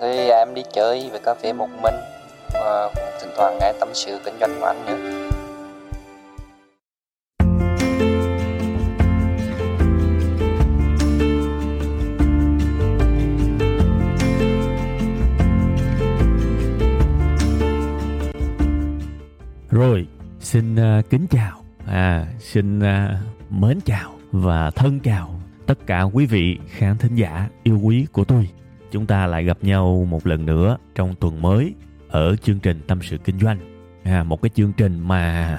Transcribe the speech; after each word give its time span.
Thì 0.00 0.28
em 0.28 0.54
đi 0.54 0.62
chơi 0.72 1.10
về 1.12 1.18
cà 1.24 1.34
phê 1.34 1.52
một 1.52 1.68
mình 1.82 1.94
và 2.52 2.90
cũng 2.94 3.04
thỉnh 3.20 3.30
thoảng 3.36 3.58
nghe 3.60 3.72
tâm 3.80 3.88
sự 3.94 4.18
kinh 4.24 4.34
doanh 4.40 4.50
của 4.60 4.66
anh 4.66 4.86
nữa. 4.86 5.26
Rồi, 19.70 20.06
xin 20.40 20.74
uh, 20.74 21.10
kính 21.10 21.26
chào, 21.30 21.62
à, 21.86 22.26
xin 22.40 22.78
uh, 22.78 22.84
mến 23.50 23.80
chào 23.84 24.12
và 24.32 24.70
thân 24.70 25.00
chào 25.00 25.40
tất 25.66 25.78
cả 25.86 26.02
quý 26.02 26.26
vị 26.26 26.58
khán 26.68 26.98
thính 26.98 27.14
giả 27.14 27.48
yêu 27.62 27.80
quý 27.82 28.06
của 28.12 28.24
tôi. 28.24 28.48
Chúng 28.90 29.06
ta 29.06 29.26
lại 29.26 29.44
gặp 29.44 29.58
nhau 29.62 30.06
một 30.10 30.26
lần 30.26 30.46
nữa 30.46 30.76
trong 30.94 31.14
tuần 31.20 31.42
mới 31.42 31.74
ở 32.08 32.36
chương 32.36 32.58
trình 32.58 32.80
Tâm 32.86 32.98
sự 33.02 33.18
Kinh 33.18 33.38
doanh. 33.38 33.58
À, 34.02 34.24
một 34.24 34.42
cái 34.42 34.50
chương 34.54 34.72
trình 34.72 35.00
mà 35.00 35.58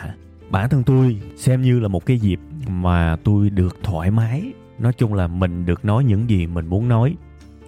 bản 0.49 0.69
thân 0.69 0.83
tôi 0.83 1.17
xem 1.35 1.61
như 1.61 1.79
là 1.79 1.87
một 1.87 2.05
cái 2.05 2.17
dịp 2.17 2.39
mà 2.67 3.17
tôi 3.23 3.49
được 3.49 3.77
thoải 3.83 4.11
mái. 4.11 4.43
Nói 4.79 4.93
chung 4.93 5.13
là 5.13 5.27
mình 5.27 5.65
được 5.65 5.85
nói 5.85 6.03
những 6.03 6.29
gì 6.29 6.47
mình 6.47 6.67
muốn 6.67 6.87
nói. 6.87 7.15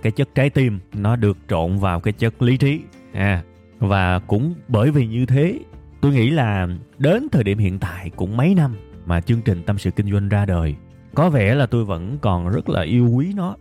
Cái 0.01 0.11
chất 0.11 0.29
trái 0.35 0.49
tim 0.49 0.79
nó 0.93 1.15
được 1.15 1.37
trộn 1.49 1.77
vào 1.77 1.99
cái 1.99 2.13
chất 2.13 2.41
lý 2.41 2.57
trí. 2.57 2.81
À, 3.13 3.43
và 3.79 4.19
cũng 4.19 4.53
bởi 4.67 4.91
vì 4.91 5.07
như 5.07 5.25
thế 5.25 5.59
tôi 6.01 6.11
nghĩ 6.11 6.29
là 6.29 6.67
đến 6.97 7.27
thời 7.31 7.43
điểm 7.43 7.57
hiện 7.57 7.79
tại 7.79 8.11
cũng 8.15 8.37
mấy 8.37 8.55
năm 8.55 8.75
mà 9.05 9.21
chương 9.21 9.41
trình 9.41 9.63
tâm 9.63 9.77
sự 9.77 9.91
kinh 9.91 10.11
doanh 10.11 10.29
ra 10.29 10.45
đời 10.45 10.75
có 11.15 11.29
vẻ 11.29 11.55
là 11.55 11.65
tôi 11.65 11.85
vẫn 11.85 12.17
còn 12.21 12.49
rất 12.49 12.69
là 12.69 12.81
yêu 12.81 13.09
quý 13.09 13.33
nó 13.35 13.55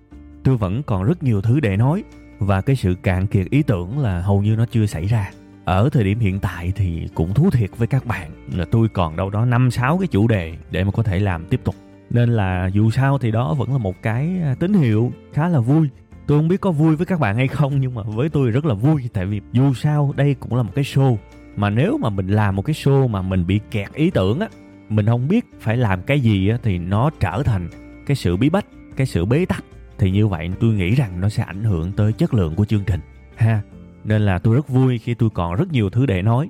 tôi 0.49 0.57
vẫn 0.57 0.83
còn 0.83 1.05
rất 1.05 1.23
nhiều 1.23 1.41
thứ 1.41 1.61
để 1.61 1.77
nói. 1.77 2.05
Và 2.39 2.61
cái 2.61 2.77
sự 2.77 2.95
cạn 2.95 3.27
kiệt 3.27 3.51
ý 3.51 3.63
tưởng 3.63 3.99
là 3.99 4.21
hầu 4.21 4.43
như 4.43 4.57
nó 4.57 4.67
chưa 4.67 4.87
xảy 4.87 5.07
ra. 5.07 5.31
Ở 5.65 5.89
thời 5.93 6.05
điểm 6.05 6.19
hiện 6.19 6.41
tại 6.41 6.73
thì 6.77 7.09
cũng 7.15 7.35
thú 7.35 7.51
thiệt 7.51 7.71
với 7.77 7.87
các 7.87 8.07
bạn 8.07 8.31
là 8.53 8.65
tôi 8.71 8.89
còn 8.89 9.17
đâu 9.17 9.31
đó 9.31 9.45
năm, 9.45 9.71
sáu 9.71 9.99
cái 9.99 10.07
chủ 10.07 10.29
đề 10.29 10.55
để 10.71 10.85
mà 10.85 10.91
có 10.91 11.03
thể 11.03 11.19
làm 11.19 11.45
tiếp 11.47 11.61
tục. 11.65 11.75
Nên 12.11 12.29
là 12.29 12.71
dù 12.73 12.91
sao 12.91 13.19
thì 13.19 13.31
đó 13.31 13.55
vẫn 13.55 13.73
là 13.73 13.79
một 13.79 14.03
cái 14.03 14.41
à, 14.43 14.55
tín 14.61 14.73
hiệu 14.73 15.13
khá 15.33 15.49
là 15.49 15.61
vui. 15.61 15.89
Tôi 16.27 16.39
không 16.39 16.49
biết 16.49 16.61
có 16.61 16.71
vui 16.71 16.97
với 16.97 17.07
các 17.07 17.21
bạn 17.21 17.37
hay 17.37 17.49
không, 17.49 17.81
nhưng 17.81 17.95
mà 17.95 18.03
với 18.03 18.29
tôi 18.29 18.51
rất 18.51 18.65
là 18.65 18.75
vui. 18.75 19.09
Tại 19.13 19.27
vì 19.27 19.41
dù 19.53 19.75
sao 19.75 20.13
đây 20.17 20.35
cũng 20.35 20.55
là 20.55 20.63
một 20.63 20.73
cái 20.75 20.85
show. 20.85 21.17
Mà 21.57 21.71
nếu 21.71 21.99
mà 21.99 22.11
mình 22.11 22.29
làm 22.29 22.57
một 22.57 22.63
cái 22.63 22.75
show 22.75 23.09
mà 23.09 23.23
mình 23.23 23.47
bị 23.47 23.61
kẹt 23.71 23.93
ý 23.95 24.11
tưởng 24.11 24.41
á, 24.41 24.49
mình 24.89 25.07
không 25.07 25.29
biết 25.29 25.45
phải 25.61 25.77
làm 25.77 26.03
cái 26.03 26.21
gì 26.21 26.49
á 26.49 26.59
thì 26.63 26.79
nó 26.79 27.11
trở 27.21 27.43
thành 27.45 27.69
cái 28.07 28.17
sự 28.17 28.37
bí 28.37 28.51
bách, 28.51 28.67
cái 28.97 29.07
sự 29.07 29.25
bế 29.25 29.45
tắc 29.45 29.65
thì 29.99 30.11
như 30.11 30.27
vậy 30.27 30.51
tôi 30.61 30.75
nghĩ 30.75 30.95
rằng 30.95 31.21
nó 31.21 31.29
sẽ 31.29 31.43
ảnh 31.43 31.65
hưởng 31.65 31.93
tới 31.93 32.13
chất 32.13 32.35
lượng 32.35 32.55
của 32.55 32.65
chương 32.65 32.85
trình. 32.85 33.01
Ha, 33.37 33.63
nên 34.05 34.23
là 34.23 34.39
tôi 34.39 34.55
rất 34.55 34.69
vui 34.69 34.99
khi 34.99 35.15
tôi 35.15 35.31
còn 35.31 35.55
rất 35.55 35.73
nhiều 35.73 35.91
thứ 35.91 36.07
để 36.07 36.23
nói. 36.23 36.49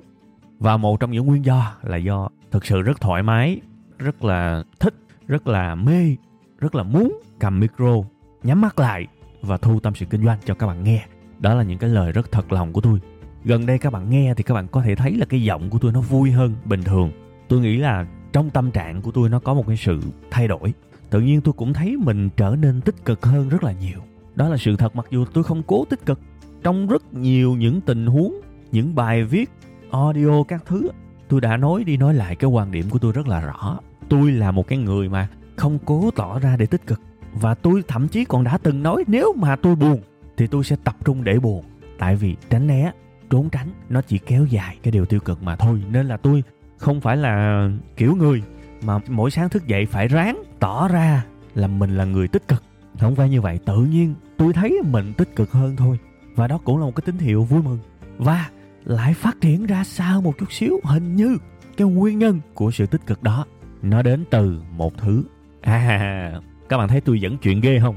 Và 0.58 0.76
một 0.76 1.00
trong 1.00 1.10
những 1.10 1.26
nguyên 1.26 1.44
do 1.44 1.76
là 1.82 1.96
do 1.96 2.28
thực 2.50 2.66
sự 2.66 2.82
rất 2.82 3.00
thoải 3.00 3.22
mái, 3.22 3.60
rất 3.98 4.24
là 4.24 4.64
thích, 4.80 4.94
rất 5.26 5.46
là 5.46 5.74
mê, 5.74 6.16
rất 6.58 6.74
là 6.74 6.82
muốn 6.82 7.20
cầm 7.38 7.60
micro, 7.60 7.94
nhắm 8.42 8.60
mắt 8.60 8.78
lại 8.78 9.06
và 9.42 9.56
thu 9.56 9.80
tâm 9.80 9.94
sự 9.94 10.06
kinh 10.06 10.24
doanh 10.24 10.38
cho 10.44 10.54
các 10.54 10.66
bạn 10.66 10.84
nghe. 10.84 11.06
Đó 11.38 11.54
là 11.54 11.62
những 11.62 11.78
cái 11.78 11.90
lời 11.90 12.12
rất 12.12 12.32
thật 12.32 12.52
lòng 12.52 12.72
của 12.72 12.80
tôi. 12.80 13.00
Gần 13.44 13.66
đây 13.66 13.78
các 13.78 13.92
bạn 13.92 14.10
nghe 14.10 14.34
thì 14.34 14.42
các 14.42 14.54
bạn 14.54 14.68
có 14.68 14.82
thể 14.82 14.94
thấy 14.94 15.14
là 15.14 15.26
cái 15.26 15.42
giọng 15.42 15.70
của 15.70 15.78
tôi 15.78 15.92
nó 15.92 16.00
vui 16.00 16.30
hơn 16.30 16.54
bình 16.64 16.82
thường. 16.82 17.12
Tôi 17.48 17.60
nghĩ 17.60 17.76
là 17.76 18.06
trong 18.32 18.50
tâm 18.50 18.70
trạng 18.70 19.02
của 19.02 19.10
tôi 19.10 19.28
nó 19.28 19.38
có 19.38 19.54
một 19.54 19.64
cái 19.66 19.76
sự 19.76 20.00
thay 20.30 20.48
đổi 20.48 20.72
tự 21.10 21.20
nhiên 21.20 21.40
tôi 21.40 21.52
cũng 21.52 21.72
thấy 21.72 21.96
mình 21.96 22.28
trở 22.36 22.56
nên 22.60 22.80
tích 22.80 23.04
cực 23.04 23.24
hơn 23.24 23.48
rất 23.48 23.62
là 23.62 23.72
nhiều. 23.72 23.98
Đó 24.34 24.48
là 24.48 24.56
sự 24.56 24.76
thật, 24.76 24.96
mặc 24.96 25.06
dù 25.10 25.24
tôi 25.24 25.44
không 25.44 25.62
cố 25.66 25.84
tích 25.84 26.06
cực. 26.06 26.20
Trong 26.62 26.86
rất 26.86 27.14
nhiều 27.14 27.56
những 27.56 27.80
tình 27.80 28.06
huống, 28.06 28.40
những 28.72 28.94
bài 28.94 29.24
viết, 29.24 29.50
audio, 29.90 30.42
các 30.42 30.62
thứ, 30.66 30.88
tôi 31.28 31.40
đã 31.40 31.56
nói 31.56 31.84
đi 31.84 31.96
nói 31.96 32.14
lại 32.14 32.36
cái 32.36 32.50
quan 32.50 32.70
điểm 32.70 32.90
của 32.90 32.98
tôi 32.98 33.12
rất 33.12 33.28
là 33.28 33.40
rõ. 33.40 33.78
Tôi 34.08 34.32
là 34.32 34.50
một 34.50 34.66
cái 34.66 34.78
người 34.78 35.08
mà 35.08 35.28
không 35.56 35.78
cố 35.84 36.10
tỏ 36.16 36.38
ra 36.38 36.56
để 36.56 36.66
tích 36.66 36.86
cực. 36.86 37.00
Và 37.32 37.54
tôi 37.54 37.82
thậm 37.88 38.08
chí 38.08 38.24
còn 38.24 38.44
đã 38.44 38.58
từng 38.58 38.82
nói 38.82 39.04
nếu 39.06 39.32
mà 39.32 39.56
tôi 39.56 39.74
buồn, 39.74 40.00
thì 40.36 40.46
tôi 40.46 40.64
sẽ 40.64 40.76
tập 40.84 40.96
trung 41.04 41.24
để 41.24 41.38
buồn. 41.38 41.64
Tại 41.98 42.16
vì 42.16 42.36
tránh 42.50 42.66
né, 42.66 42.92
trốn 43.30 43.50
tránh, 43.50 43.68
nó 43.88 44.02
chỉ 44.02 44.18
kéo 44.18 44.44
dài 44.44 44.76
cái 44.82 44.92
điều 44.92 45.04
tiêu 45.04 45.20
cực 45.20 45.42
mà 45.42 45.56
thôi. 45.56 45.82
Nên 45.90 46.06
là 46.06 46.16
tôi 46.16 46.42
không 46.76 47.00
phải 47.00 47.16
là 47.16 47.68
kiểu 47.96 48.16
người 48.16 48.42
mà 48.82 48.98
mỗi 49.08 49.30
sáng 49.30 49.48
thức 49.48 49.66
dậy 49.66 49.86
phải 49.86 50.08
ráng 50.08 50.42
tỏ 50.58 50.88
ra 50.88 51.24
là 51.54 51.66
mình 51.66 51.96
là 51.96 52.04
người 52.04 52.28
tích 52.28 52.48
cực. 52.48 52.62
Không 52.98 53.14
phải 53.14 53.28
như 53.28 53.40
vậy, 53.40 53.58
tự 53.64 53.76
nhiên 53.76 54.14
tôi 54.36 54.52
thấy 54.52 54.80
mình 54.84 55.12
tích 55.16 55.36
cực 55.36 55.52
hơn 55.52 55.76
thôi. 55.76 55.98
Và 56.34 56.46
đó 56.46 56.58
cũng 56.64 56.78
là 56.78 56.84
một 56.84 56.96
cái 56.96 57.02
tín 57.06 57.18
hiệu 57.18 57.44
vui 57.44 57.62
mừng. 57.62 57.78
Và 58.18 58.50
lại 58.84 59.14
phát 59.14 59.40
triển 59.40 59.66
ra 59.66 59.84
sau 59.84 60.20
một 60.20 60.38
chút 60.38 60.52
xíu, 60.52 60.80
hình 60.84 61.16
như 61.16 61.38
cái 61.76 61.88
nguyên 61.88 62.18
nhân 62.18 62.40
của 62.54 62.70
sự 62.70 62.86
tích 62.86 63.06
cực 63.06 63.22
đó, 63.22 63.44
nó 63.82 64.02
đến 64.02 64.24
từ 64.30 64.62
một 64.70 64.98
thứ. 64.98 65.24
À 65.60 66.40
các 66.68 66.78
bạn 66.78 66.88
thấy 66.88 67.00
tôi 67.00 67.20
dẫn 67.20 67.38
chuyện 67.38 67.60
ghê 67.60 67.78
không? 67.80 67.96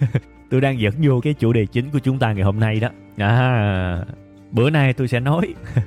Tôi 0.50 0.60
đang 0.60 0.80
dẫn 0.80 0.94
vô 1.02 1.20
cái 1.20 1.34
chủ 1.34 1.52
đề 1.52 1.66
chính 1.66 1.90
của 1.90 1.98
chúng 1.98 2.18
ta 2.18 2.32
ngày 2.32 2.44
hôm 2.44 2.60
nay 2.60 2.80
đó. 2.80 2.88
À 3.16 4.04
bữa 4.50 4.70
nay 4.70 4.92
tôi 4.92 5.08
sẽ 5.08 5.20
nói. 5.20 5.54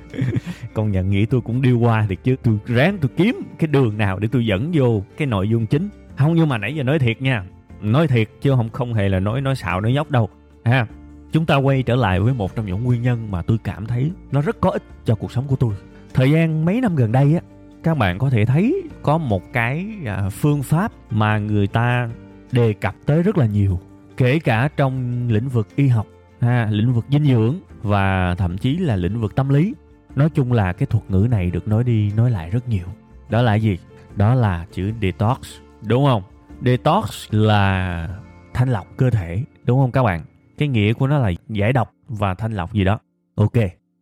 công 0.76 0.90
nhận 0.90 1.10
nghĩ 1.10 1.26
tôi 1.26 1.40
cũng 1.40 1.62
đi 1.62 1.72
qua 1.72 2.06
thiệt 2.08 2.18
chứ. 2.24 2.36
Tôi 2.42 2.58
ráng 2.66 2.98
tôi 3.00 3.10
kiếm 3.16 3.42
cái 3.58 3.66
đường 3.66 3.98
nào 3.98 4.18
để 4.18 4.28
tôi 4.32 4.46
dẫn 4.46 4.70
vô 4.74 5.02
cái 5.16 5.26
nội 5.26 5.48
dung 5.48 5.66
chính. 5.66 5.88
Không, 6.16 6.34
nhưng 6.34 6.48
mà 6.48 6.58
nãy 6.58 6.74
giờ 6.74 6.82
nói 6.82 6.98
thiệt 6.98 7.22
nha. 7.22 7.44
Nói 7.80 8.08
thiệt 8.08 8.28
chứ 8.40 8.54
không 8.56 8.68
không 8.70 8.94
hề 8.94 9.08
là 9.08 9.20
nói 9.20 9.40
nói 9.40 9.56
xạo, 9.56 9.80
nói 9.80 9.92
nhóc 9.92 10.10
đâu. 10.10 10.28
Ha, 10.64 10.86
chúng 11.32 11.46
ta 11.46 11.56
quay 11.56 11.82
trở 11.82 11.94
lại 11.94 12.20
với 12.20 12.34
một 12.34 12.56
trong 12.56 12.66
những 12.66 12.84
nguyên 12.84 13.02
nhân 13.02 13.30
mà 13.30 13.42
tôi 13.42 13.58
cảm 13.64 13.86
thấy 13.86 14.10
nó 14.32 14.40
rất 14.40 14.60
có 14.60 14.70
ích 14.70 14.82
cho 15.04 15.14
cuộc 15.14 15.32
sống 15.32 15.46
của 15.48 15.56
tôi. 15.56 15.74
Thời 16.14 16.30
gian 16.30 16.64
mấy 16.64 16.80
năm 16.80 16.96
gần 16.96 17.12
đây 17.12 17.34
á, 17.34 17.40
các 17.82 17.98
bạn 17.98 18.18
có 18.18 18.30
thể 18.30 18.44
thấy 18.44 18.82
có 19.02 19.18
một 19.18 19.52
cái 19.52 19.86
à, 20.06 20.28
phương 20.28 20.62
pháp 20.62 20.92
mà 21.10 21.38
người 21.38 21.66
ta 21.66 22.08
đề 22.52 22.72
cập 22.72 22.94
tới 23.06 23.22
rất 23.22 23.38
là 23.38 23.46
nhiều, 23.46 23.80
kể 24.16 24.38
cả 24.38 24.68
trong 24.76 25.28
lĩnh 25.28 25.48
vực 25.48 25.68
y 25.76 25.88
học, 25.88 26.06
ha, 26.40 26.68
lĩnh 26.70 26.92
vực 26.92 27.04
dinh 27.10 27.24
dưỡng 27.24 27.54
và 27.82 28.34
thậm 28.34 28.58
chí 28.58 28.76
là 28.76 28.96
lĩnh 28.96 29.20
vực 29.20 29.34
tâm 29.34 29.48
lý 29.48 29.74
nói 30.16 30.30
chung 30.30 30.52
là 30.52 30.72
cái 30.72 30.86
thuật 30.86 31.10
ngữ 31.10 31.26
này 31.30 31.50
được 31.50 31.68
nói 31.68 31.84
đi, 31.84 32.12
nói 32.12 32.30
lại 32.30 32.50
rất 32.50 32.68
nhiều. 32.68 32.86
Đó 33.28 33.42
là 33.42 33.54
gì? 33.54 33.78
Đó 34.16 34.34
là 34.34 34.66
chữ 34.72 34.92
detox, 35.02 35.38
đúng 35.82 36.04
không? 36.04 36.22
Detox 36.64 37.10
là 37.30 38.08
thanh 38.54 38.68
lọc 38.68 38.86
cơ 38.96 39.10
thể, 39.10 39.44
đúng 39.64 39.80
không 39.80 39.92
các 39.92 40.02
bạn? 40.02 40.24
Cái 40.58 40.68
nghĩa 40.68 40.92
của 40.92 41.06
nó 41.06 41.18
là 41.18 41.32
giải 41.48 41.72
độc 41.72 41.92
và 42.08 42.34
thanh 42.34 42.52
lọc 42.52 42.72
gì 42.72 42.84
đó. 42.84 42.98
Ok. 43.34 43.52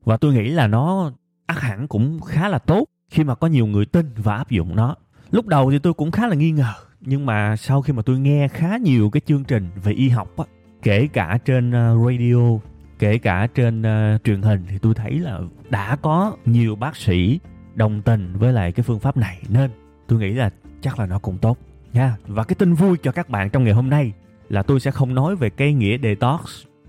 Và 0.05 0.17
tôi 0.17 0.35
nghĩ 0.35 0.49
là 0.49 0.67
nó 0.67 1.13
ắt 1.47 1.59
hẳn 1.61 1.89
cũng 1.89 2.21
khá 2.21 2.49
là 2.49 2.59
tốt 2.59 2.85
khi 3.11 3.25
mà 3.25 3.35
có 3.35 3.47
nhiều 3.47 3.67
người 3.67 3.87
tin 3.87 4.11
và 4.17 4.37
áp 4.37 4.51
dụng 4.51 4.77
nó. 4.77 4.97
Lúc 5.31 5.47
đầu 5.47 5.71
thì 5.71 5.79
tôi 5.79 5.95
cũng 5.95 6.11
khá 6.11 6.27
là 6.27 6.35
nghi 6.35 6.51
ngờ, 6.51 6.73
nhưng 7.01 7.27
mà 7.27 7.57
sau 7.57 7.83
khi 7.83 7.93
mà 7.93 8.03
tôi 8.03 8.19
nghe 8.19 8.49
khá 8.49 8.77
nhiều 8.77 9.11
cái 9.11 9.21
chương 9.27 9.45
trình 9.45 9.71
về 9.83 9.93
y 9.93 10.09
học 10.09 10.37
á, 10.37 10.45
kể 10.83 11.09
cả 11.13 11.39
trên 11.45 11.71
ờ, 11.73 11.97
radio 12.07 12.37
kể 12.99 13.19
cả 13.19 13.49
trên 13.55 13.83
uh, 13.83 14.25
truyền 14.25 14.43
hình 14.43 14.65
thì 14.69 14.79
tôi 14.79 14.95
thấy 14.95 15.19
là 15.19 15.41
đã 15.71 15.97
có 15.97 16.37
nhiều 16.47 16.77
bác 16.77 16.97
sĩ 16.97 17.41
đồng 17.75 18.03
tình 18.03 18.37
với 18.39 18.53
lại 18.53 18.73
cái 18.73 18.85
phương 18.85 19.01
pháp 19.01 19.17
này 19.17 19.43
nên 19.49 19.71
tôi 20.09 20.19
nghĩ 20.19 20.33
là 20.33 20.51
chắc 20.81 20.99
là 20.99 21.07
nó 21.07 21.19
cũng 21.19 21.39
tốt 21.39 21.59
nha. 21.93 22.17
Và 22.27 22.45
cái 22.45 22.55
tin 22.55 22.75
vui 22.75 22.97
cho 23.03 23.13
các 23.13 23.29
bạn 23.29 23.51
trong 23.51 23.65
ngày 23.65 23.73
hôm 23.73 23.91
nay 23.91 24.13
là 24.49 24.63
tôi 24.63 24.81
sẽ 24.81 24.91
không 24.91 25.15
nói 25.15 25.37
về 25.37 25.51
cái 25.51 25.75
nghĩa 25.75 25.99
detox 25.99 26.41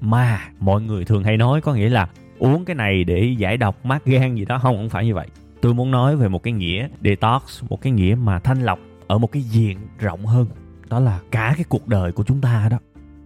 mà 0.02 0.42
mọi 0.60 0.82
người 0.82 1.06
thường 1.06 1.24
hay 1.24 1.38
nói 1.38 1.62
có 1.62 1.74
nghĩa 1.74 1.90
là 1.90 2.10
uống 2.40 2.66
cái 2.66 2.76
này 2.76 3.04
để 3.04 3.36
giải 3.38 3.58
độc 3.58 3.86
mát 3.86 4.06
gan 4.06 4.36
gì 4.36 4.46
đó. 4.46 4.60
Không 4.60 4.76
không 4.78 4.90
phải 4.90 5.06
như 5.06 5.14
vậy. 5.14 5.28
Tôi 5.62 5.74
muốn 5.74 5.92
nói 5.92 6.16
về 6.16 6.28
một 6.28 6.44
cái 6.44 6.54
nghĩa 6.54 6.88
detox 7.04 7.64
một 7.70 7.82
cái 7.82 7.92
nghĩa 7.92 8.16
mà 8.16 8.40
thanh 8.40 8.62
lọc 8.62 8.80
ở 9.08 9.18
một 9.18 9.32
cái 9.32 9.42
diện 9.42 9.78
rộng 10.00 10.26
hơn 10.26 10.48
đó 10.90 11.00
là 11.00 11.20
cả 11.32 11.54
cái 11.56 11.66
cuộc 11.70 11.88
đời 11.88 12.12
của 12.12 12.24
chúng 12.24 12.42
ta 12.42 12.68
đó. 12.72 12.78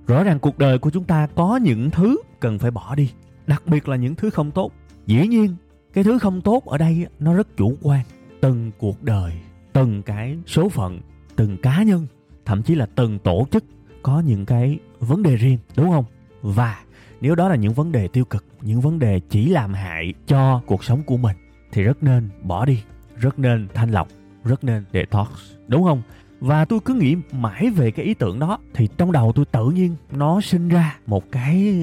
Rõ 0.07 0.23
ràng 0.23 0.39
cuộc 0.39 0.57
đời 0.57 0.77
của 0.79 0.89
chúng 0.89 1.03
ta 1.03 1.27
có 1.35 1.57
những 1.57 1.89
thứ 1.89 2.17
cần 2.39 2.59
phải 2.59 2.71
bỏ 2.71 2.95
đi. 2.95 3.11
Đặc 3.47 3.63
biệt 3.65 3.87
là 3.87 3.95
những 3.95 4.15
thứ 4.15 4.29
không 4.29 4.51
tốt. 4.51 4.71
Dĩ 5.05 5.27
nhiên, 5.27 5.55
cái 5.93 6.03
thứ 6.03 6.19
không 6.19 6.41
tốt 6.41 6.65
ở 6.65 6.77
đây 6.77 7.07
nó 7.19 7.33
rất 7.33 7.57
chủ 7.57 7.77
quan. 7.81 8.05
Từng 8.41 8.71
cuộc 8.77 9.03
đời, 9.03 9.33
từng 9.73 10.01
cái 10.01 10.37
số 10.47 10.69
phận, 10.69 11.01
từng 11.35 11.57
cá 11.57 11.83
nhân, 11.83 12.07
thậm 12.45 12.63
chí 12.63 12.75
là 12.75 12.85
từng 12.95 13.19
tổ 13.19 13.47
chức 13.51 13.63
có 14.03 14.19
những 14.19 14.45
cái 14.45 14.79
vấn 14.99 15.23
đề 15.23 15.35
riêng, 15.35 15.57
đúng 15.75 15.89
không? 15.89 16.05
Và 16.41 16.79
nếu 17.21 17.35
đó 17.35 17.49
là 17.49 17.55
những 17.55 17.73
vấn 17.73 17.91
đề 17.91 18.07
tiêu 18.07 18.25
cực, 18.25 18.45
những 18.61 18.81
vấn 18.81 18.99
đề 18.99 19.21
chỉ 19.29 19.49
làm 19.49 19.73
hại 19.73 20.13
cho 20.27 20.61
cuộc 20.65 20.83
sống 20.83 21.03
của 21.03 21.17
mình, 21.17 21.37
thì 21.71 21.83
rất 21.83 22.03
nên 22.03 22.29
bỏ 22.43 22.65
đi, 22.65 22.83
rất 23.15 23.39
nên 23.39 23.67
thanh 23.73 23.91
lọc, 23.91 24.07
rất 24.43 24.63
nên 24.63 24.85
detox, 24.93 25.27
đúng 25.67 25.83
không? 25.83 26.01
Và 26.39 26.65
tôi 26.65 26.79
cứ 26.85 26.93
nghĩ 26.93 27.15
mãi 27.31 27.69
về 27.69 27.91
cái 27.91 28.05
ý 28.05 28.13
tưởng 28.13 28.39
đó, 28.39 28.59
thì 28.73 28.87
trong 28.97 29.11
đầu 29.11 29.31
tôi 29.35 29.45
tự 29.45 29.69
nhiên 29.69 29.95
nó 30.11 30.41
sinh 30.41 30.69
ra 30.69 30.97
một 31.07 31.31
cái 31.31 31.73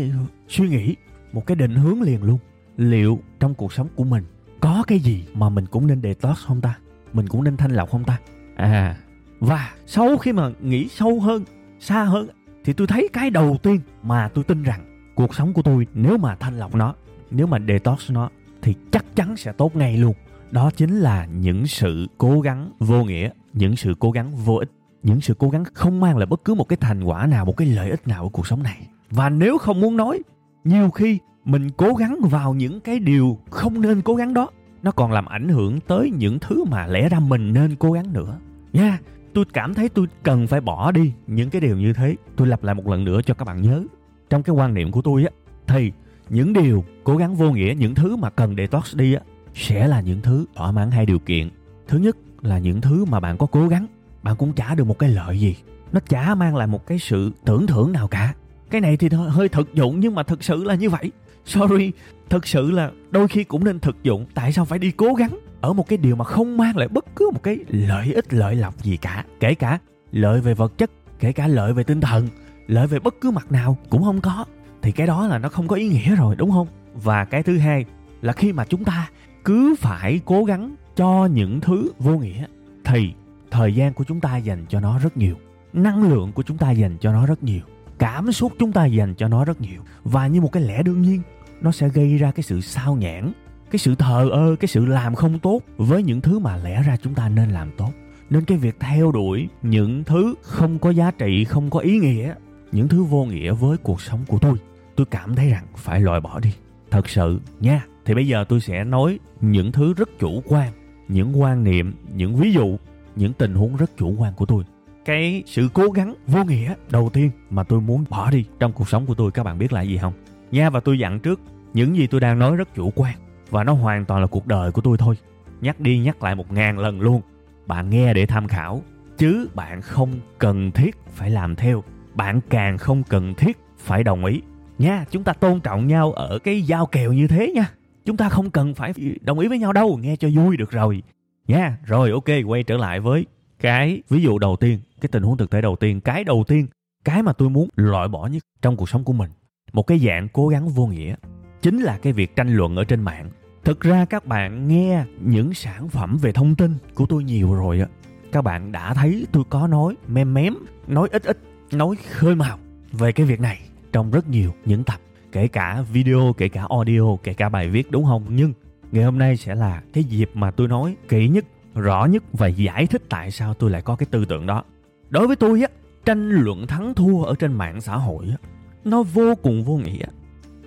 suy 0.49 0.69
nghĩ, 0.69 0.97
một 1.33 1.47
cái 1.47 1.57
định 1.57 1.75
hướng 1.75 2.03
liền 2.03 2.23
luôn. 2.23 2.39
Liệu 2.77 3.21
trong 3.41 3.55
cuộc 3.55 3.73
sống 3.73 3.89
của 3.95 4.05
mình 4.05 4.25
có 4.61 4.85
cái 4.87 4.99
gì 4.99 5.25
mà 5.35 5.49
mình 5.49 5.67
cũng 5.67 5.87
nên 5.87 6.03
detox 6.03 6.39
không 6.47 6.61
ta? 6.61 6.79
Mình 7.13 7.29
cũng 7.29 7.45
nên 7.45 7.57
thanh 7.57 7.71
lọc 7.71 7.91
không 7.91 8.05
ta? 8.05 8.19
À 8.57 8.97
và 9.41 9.75
sau 9.87 10.17
khi 10.17 10.33
mà 10.33 10.51
nghĩ 10.61 10.89
sâu 10.89 11.21
hơn, 11.21 11.45
xa 11.81 12.05
hơn, 12.05 12.29
thì 12.65 12.73
tôi 12.73 12.87
thấy 12.87 13.09
cái 13.13 13.31
đầu 13.31 13.57
tiên 13.63 13.81
mà 14.03 14.29
tôi 14.29 14.45
tin 14.45 14.63
rằng 14.63 15.13
cuộc 15.15 15.35
sống 15.35 15.53
của 15.53 15.63
tôi 15.63 15.87
nếu 15.95 16.19
mà 16.19 16.35
thanh 16.35 16.59
lọc 16.59 16.75
nó, 16.75 16.95
nếu 17.31 17.47
mà 17.47 17.59
detox 17.69 18.11
nó 18.11 18.31
thì 18.63 18.75
chắc 18.91 19.05
chắn 19.17 19.37
sẽ 19.37 19.53
tốt 19.53 19.77
ngay 19.77 19.97
luôn. 19.97 20.15
Đó 20.51 20.71
chính 20.77 20.99
là 20.99 21.27
những 21.27 21.67
sự 21.67 22.07
cố 22.19 22.41
gắng 22.41 22.71
vô 22.79 23.05
nghĩa, 23.05 23.31
những 23.53 23.77
sự 23.77 23.95
cố 23.99 24.11
gắng 24.11 24.37
vô 24.37 24.55
ích, 24.55 24.71
những 25.03 25.21
sự 25.21 25.35
cố 25.39 25.51
gắng 25.51 25.65
không 25.75 26.01
mang 26.01 26.17
lại 26.17 26.27
bất 26.27 26.45
cứ 26.45 26.55
một 26.55 26.69
cái 26.69 26.77
thành 26.77 27.05
quả 27.05 27.27
nào, 27.27 27.45
một 27.45 27.57
cái 27.57 27.69
lợi 27.69 27.91
ích 27.91 28.09
nào 28.09 28.23
ở 28.23 28.29
cuộc 28.33 28.47
sống 28.47 28.63
này. 28.63 28.87
Và 29.11 29.31
nếu 29.31 29.59
không 29.59 29.81
muốn 29.81 29.97
nói 29.97 30.23
nhiều 30.67 30.91
khi 30.91 31.19
mình 31.45 31.71
cố 31.77 31.95
gắng 31.95 32.19
vào 32.23 32.55
những 32.55 32.81
cái 32.81 32.99
điều 32.99 33.39
không 33.51 33.81
nên 33.81 34.03
cố 34.03 34.15
gắng 34.15 34.35
đó 34.35 34.49
nó 34.83 34.91
còn 34.91 35.13
làm 35.13 35.27
ảnh 35.27 35.49
hưởng 35.49 35.81
tới 35.81 36.11
những 36.11 36.39
thứ 36.39 36.65
mà 36.65 36.87
lẽ 36.87 37.09
ra 37.09 37.21
mình 37.21 37.53
nên 37.53 37.77
cố 37.77 37.93
gắng 37.93 38.13
nữa. 38.13 38.39
Nha 38.73 38.83
yeah, 38.83 39.03
tôi 39.35 39.45
cảm 39.53 39.75
thấy 39.75 39.89
tôi 39.89 40.07
cần 40.23 40.47
phải 40.47 40.61
bỏ 40.61 40.93
đi 40.93 41.13
những 41.27 41.51
cái 41.51 41.61
điều 41.61 41.77
như 41.77 41.93
thế. 41.93 42.17
Tôi 42.37 42.49
lặp 42.49 42.65
lại 42.65 42.75
một 42.75 42.87
lần 42.87 43.05
nữa 43.05 43.21
cho 43.27 43.35
các 43.35 43.45
bạn 43.45 43.63
nhớ. 43.63 43.83
Trong 44.31 44.43
cái 44.43 44.57
quan 44.57 44.75
niệm 44.75 44.93
của 44.93 45.03
tôi 45.03 45.25
á 45.25 45.31
thì 45.67 45.93
những 46.29 46.53
điều 46.53 46.85
cố 47.05 47.17
gắng 47.17 47.35
vô 47.35 47.51
nghĩa 47.51 47.75
những 47.79 47.95
thứ 47.95 48.17
mà 48.17 48.31
cần 48.31 48.57
detox 48.57 48.97
đi 48.97 49.15
á 49.15 49.21
sẽ 49.55 49.89
là 49.89 50.01
những 50.01 50.21
thứ 50.23 50.47
thỏa 50.55 50.73
mãn 50.73 50.91
hai 50.91 51.07
điều 51.07 51.19
kiện. 51.19 51.49
Thứ 51.89 51.99
nhất 51.99 52.17
là 52.43 52.59
những 52.59 52.81
thứ 52.81 53.05
mà 53.05 53.21
bạn 53.21 53.39
có 53.39 53.47
cố 53.47 53.69
gắng 53.69 53.87
bạn 54.23 54.37
cũng 54.37 54.53
trả 54.53 54.75
được 54.75 54.85
một 54.85 54.99
cái 54.99 55.11
lợi 55.11 55.41
gì. 55.41 55.57
Nó 55.93 56.01
chả 56.09 56.35
mang 56.35 56.57
lại 56.57 56.67
một 56.67 56.87
cái 56.87 56.99
sự 56.99 57.33
tưởng 57.45 57.67
thưởng 57.67 57.93
nào 57.93 58.09
cả 58.09 58.35
cái 58.71 58.81
này 58.81 58.97
thì 58.97 59.09
hơi 59.29 59.49
thực 59.49 59.75
dụng 59.75 60.01
nhưng 60.01 60.15
mà 60.15 60.23
thực 60.23 60.45
sự 60.45 60.65
là 60.65 60.75
như 60.75 60.91
vậy. 60.91 61.13
Sorry, 61.45 61.93
thực 62.31 62.47
sự 62.47 62.71
là 62.71 62.91
đôi 63.11 63.29
khi 63.29 63.45
cũng 63.45 63.65
nên 63.65 63.81
thực 63.81 64.03
dụng. 64.03 64.27
Tại 64.35 64.53
sao 64.53 64.65
phải 64.65 64.79
đi 64.79 64.91
cố 64.91 65.15
gắng 65.15 65.39
ở 65.61 65.73
một 65.73 65.89
cái 65.89 65.97
điều 65.97 66.17
mà 66.17 66.25
không 66.25 66.57
mang 66.57 66.77
lại 66.77 66.89
bất 66.89 67.05
cứ 67.17 67.31
một 67.35 67.43
cái 67.43 67.59
lợi 67.69 68.13
ích, 68.13 68.35
lợi 68.35 68.55
lộc 68.55 68.83
gì 68.83 68.97
cả? 68.97 69.25
Kể 69.41 69.55
cả 69.55 69.79
lợi 70.13 70.41
về 70.41 70.55
vật 70.55 70.79
chất, 70.79 70.91
kể 71.19 71.33
cả 71.33 71.47
lợi 71.47 71.73
về 71.73 71.85
tinh 71.85 72.01
thần, 72.01 72.29
lợi 72.67 72.87
về 72.87 72.99
bất 72.99 73.15
cứ 73.21 73.31
mặt 73.31 73.53
nào 73.53 73.79
cũng 73.91 74.03
không 74.03 74.21
có. 74.21 74.45
Thì 74.83 74.93
cái 74.93 75.07
đó 75.07 75.27
là 75.27 75.39
nó 75.39 75.49
không 75.49 75.69
có 75.69 75.77
ý 75.77 75.89
nghĩa 75.89 76.17
rồi, 76.17 76.37
đúng 76.37 76.51
không? 76.51 76.67
Và 76.95 77.25
cái 77.25 77.43
thứ 77.43 77.59
hai 77.59 77.85
là 78.23 78.33
khi 78.33 78.53
mà 78.53 78.65
chúng 78.65 78.85
ta 78.85 79.11
cứ 79.45 79.75
phải 79.79 80.21
cố 80.25 80.45
gắng 80.45 80.77
cho 80.97 81.27
những 81.27 81.61
thứ 81.61 81.91
vô 81.99 82.19
nghĩa, 82.19 82.45
thì 82.85 83.13
thời 83.51 83.75
gian 83.75 83.93
của 83.93 84.05
chúng 84.05 84.21
ta 84.21 84.37
dành 84.37 84.67
cho 84.69 84.81
nó 84.81 84.99
rất 84.99 85.17
nhiều, 85.17 85.37
năng 85.73 86.11
lượng 86.11 86.33
của 86.33 86.43
chúng 86.43 86.59
ta 86.59 86.71
dành 86.71 86.97
cho 87.01 87.13
nó 87.13 87.27
rất 87.27 87.43
nhiều 87.43 87.63
cảm 87.99 88.33
xúc 88.33 88.53
chúng 88.59 88.73
ta 88.73 88.87
dành 88.87 89.15
cho 89.15 89.29
nó 89.29 89.45
rất 89.45 89.61
nhiều. 89.61 89.83
Và 90.05 90.27
như 90.27 90.41
một 90.41 90.53
cái 90.53 90.63
lẽ 90.63 90.83
đương 90.83 91.03
nhiên, 91.03 91.23
nó 91.61 91.73
sẽ 91.73 91.89
gây 91.89 92.19
ra 92.19 92.31
cái 92.31 92.43
sự 92.43 92.61
sao 92.61 92.95
nhãn 92.97 93.33
cái 93.71 93.79
sự 93.79 93.95
thờ 93.95 94.29
ơ, 94.33 94.57
cái 94.61 94.69
sự 94.69 94.87
làm 94.87 95.15
không 95.15 95.39
tốt 95.39 95.61
với 95.77 96.03
những 96.03 96.21
thứ 96.21 96.39
mà 96.39 96.57
lẽ 96.57 96.83
ra 96.83 96.97
chúng 97.03 97.15
ta 97.15 97.29
nên 97.29 97.51
làm 97.51 97.71
tốt. 97.77 97.91
Nên 98.31 98.45
cái 98.45 98.59
việc 98.59 98.81
theo 98.81 99.13
đuổi 99.13 99.49
những 99.63 100.05
thứ 100.05 100.35
không 100.43 100.79
có 100.79 100.91
giá 100.91 101.11
trị, 101.11 101.45
không 101.45 101.71
có 101.71 101.81
ý 101.81 101.99
nghĩa, 101.99 102.35
những 102.73 102.89
thứ 102.89 103.05
vô 103.05 103.25
nghĩa 103.25 103.53
với 103.53 103.77
cuộc 103.77 104.01
sống 104.01 104.21
của 104.29 104.39
tôi 104.39 104.59
tôi 104.97 105.07
cảm 105.07 105.35
thấy 105.35 105.51
rằng 105.51 105.65
phải 105.77 106.01
loại 106.01 106.21
bỏ 106.21 106.41
đi. 106.41 106.53
Thật 106.91 107.09
sự 107.09 107.41
nha, 107.61 107.85
thì 108.05 108.15
bây 108.15 108.27
giờ 108.27 108.45
tôi 108.49 108.61
sẽ 108.61 108.85
nói 108.85 109.19
những 109.41 109.73
thứ 109.73 109.93
rất 109.93 110.09
chủ 110.19 110.43
quan, 110.47 110.73
những 111.09 111.41
quan 111.41 111.65
niệm, 111.65 111.95
những 112.15 112.37
ví 112.37 112.53
dụ, 112.53 112.77
những 113.17 113.33
tình 113.33 113.55
huống 113.55 113.77
rất 113.77 113.91
chủ 113.97 114.15
quan 114.19 114.35
của 114.35 114.47
tôi 114.47 114.65
cái 115.07 115.43
sự 115.47 115.69
cố 115.75 115.91
gắng 115.91 116.15
vô 116.27 116.45
nghĩa 116.45 116.75
đầu 116.91 117.11
tiên 117.13 117.31
mà 117.51 117.63
tôi 117.63 117.81
muốn 117.81 118.05
bỏ 118.11 118.31
đi 118.31 118.45
trong 118.59 118.73
cuộc 118.73 118.89
sống 118.89 119.07
của 119.07 119.15
tôi, 119.15 119.31
các 119.31 119.43
bạn 119.43 119.59
biết 119.59 119.73
là 119.73 119.83
gì 119.83 119.99
không? 119.99 120.13
Nha, 120.51 120.71
và 120.71 120.81
tôi 120.81 120.99
dặn 120.99 121.21
trước, 121.21 121.41
những 121.75 121.97
gì 121.97 122.07
tôi 122.07 122.21
đang 122.21 122.39
nói 122.39 122.57
rất 122.57 122.75
chủ 122.75 122.93
quan 122.97 123.15
và 123.51 123.65
nó 123.65 123.73
hoàn 123.73 124.05
toàn 124.05 124.21
là 124.21 124.27
cuộc 124.27 124.47
đời 124.47 124.73
của 124.73 124.81
tôi 124.81 124.99
thôi. 124.99 125.15
Nhắc 125.61 125.81
đi 125.81 125.99
nhắc 125.99 126.23
lại 126.23 126.35
một 126.35 126.53
ngàn 126.53 126.79
lần 126.79 127.01
luôn, 127.01 127.21
bạn 127.67 127.91
nghe 127.91 128.15
để 128.15 128.27
tham 128.27 128.49
khảo, 128.49 128.83
chứ 129.19 129.49
bạn 129.55 129.83
không 129.83 130.13
cần 130.39 130.71
thiết 130.71 130.97
phải 131.11 131.31
làm 131.31 131.57
theo, 131.57 131.85
bạn 132.15 132.41
càng 132.51 132.79
không 132.79 133.03
cần 133.03 133.35
thiết 133.35 133.59
phải 133.79 134.05
đồng 134.05 134.25
ý. 134.25 134.41
Nha, 134.79 135.05
chúng 135.11 135.25
ta 135.25 135.33
tôn 135.33 135.61
trọng 135.61 135.87
nhau 135.87 136.13
ở 136.13 136.39
cái 136.39 136.63
giao 136.63 136.87
kèo 136.87 137.13
như 137.13 137.29
thế 137.29 137.53
nha. 137.55 137.71
Chúng 138.05 138.17
ta 138.17 138.29
không 138.29 138.51
cần 138.51 138.75
phải 138.75 138.93
đồng 139.21 139.39
ý 139.39 139.49
với 139.49 139.59
nhau 139.59 139.73
đâu, 139.73 139.99
nghe 140.03 140.17
cho 140.17 140.29
vui 140.35 140.57
được 140.57 140.71
rồi. 140.71 141.03
Nha, 141.49 141.79
rồi, 141.85 142.11
ok, 142.11 142.29
quay 142.47 142.63
trở 142.63 142.77
lại 142.77 143.01
với 143.01 143.27
cái 143.61 144.03
ví 144.09 144.23
dụ 144.23 144.39
đầu 144.39 144.57
tiên 144.57 144.79
cái 145.01 145.09
tình 145.09 145.23
huống 145.23 145.37
thực 145.37 145.51
tế 145.51 145.61
đầu 145.61 145.77
tiên, 145.77 146.01
cái 146.01 146.25
đầu 146.25 146.45
tiên, 146.49 146.67
cái 147.05 147.23
mà 147.23 147.33
tôi 147.33 147.51
muốn 147.51 147.69
loại 147.77 148.09
bỏ 148.09 148.27
nhất 148.27 148.43
trong 148.63 148.77
cuộc 148.77 148.89
sống 148.89 149.05
của 149.05 149.13
mình. 149.13 149.31
Một 149.73 149.87
cái 149.87 149.99
dạng 149.99 150.29
cố 150.33 150.49
gắng 150.49 150.69
vô 150.69 150.87
nghĩa 150.87 151.15
chính 151.63 151.81
là 151.81 151.99
cái 151.99 152.13
việc 152.13 152.37
tranh 152.37 152.55
luận 152.55 152.77
ở 152.77 152.85
trên 152.85 153.03
mạng. 153.03 153.31
Thực 153.65 153.81
ra 153.81 154.05
các 154.05 154.27
bạn 154.27 154.69
nghe 154.69 155.05
những 155.21 155.55
sản 155.55 155.89
phẩm 155.89 156.19
về 156.23 156.33
thông 156.33 156.55
tin 156.55 156.75
của 156.95 157.07
tôi 157.07 157.25
nhiều 157.25 157.55
rồi 157.55 157.81
á, 157.81 157.87
các 158.33 158.43
bạn 158.43 158.73
đã 158.73 158.95
thấy 158.95 159.27
tôi 159.33 159.45
có 159.51 159.67
nói 159.67 159.97
mem 160.09 160.35
mém, 160.35 160.55
nói 160.87 161.09
ít 161.13 161.25
ít, 161.25 161.39
nói 161.73 161.97
khơi 162.11 162.35
mào 162.35 162.59
về 162.93 163.13
cái 163.13 163.27
việc 163.27 163.41
này 163.41 163.61
trong 163.93 164.11
rất 164.11 164.29
nhiều 164.29 164.53
những 164.65 164.85
tập, 164.85 165.01
kể 165.33 165.49
cả 165.49 165.85
video, 165.93 166.35
kể 166.39 166.49
cả 166.49 166.67
audio, 166.69 167.17
kể 167.23 167.35
cả 167.35 167.49
bài 167.49 167.69
viết, 167.69 167.91
đúng 167.91 168.05
không? 168.05 168.27
Nhưng 168.29 168.53
ngày 168.93 169.05
hôm 169.05 169.19
nay 169.19 169.37
sẽ 169.37 169.55
là 169.55 169.83
cái 169.93 170.05
dịp 170.05 170.31
mà 170.35 170.51
tôi 170.51 170.69
nói 170.69 170.97
kỹ 171.09 171.29
nhất, 171.29 171.45
rõ 171.75 172.05
nhất 172.05 172.23
và 172.33 172.47
giải 172.47 172.87
thích 172.87 173.03
tại 173.09 173.31
sao 173.31 173.55
tôi 173.55 173.71
lại 173.71 173.83
có 173.83 173.97
cái 173.97 174.07
tư 174.11 174.25
tưởng 174.25 174.47
đó 174.47 174.65
đối 175.11 175.27
với 175.27 175.37
tôi 175.37 175.63
á, 175.63 175.69
tranh 176.05 176.31
luận 176.31 176.67
thắng 176.67 176.95
thua 176.95 177.23
ở 177.23 177.35
trên 177.39 177.53
mạng 177.53 177.81
xã 177.81 177.97
hội 177.97 178.27
á, 178.31 178.37
nó 178.85 179.03
vô 179.03 179.35
cùng 179.43 179.65
vô 179.65 179.77
nghĩa. 179.77 180.05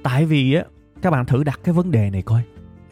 Tại 0.04 0.26
vì 0.26 0.54
á, 0.54 0.64
các 1.02 1.12
bạn 1.12 1.26
thử 1.26 1.44
đặt 1.44 1.60
cái 1.64 1.74
vấn 1.74 1.92
đề 1.92 2.10
này 2.10 2.22
coi. 2.22 2.42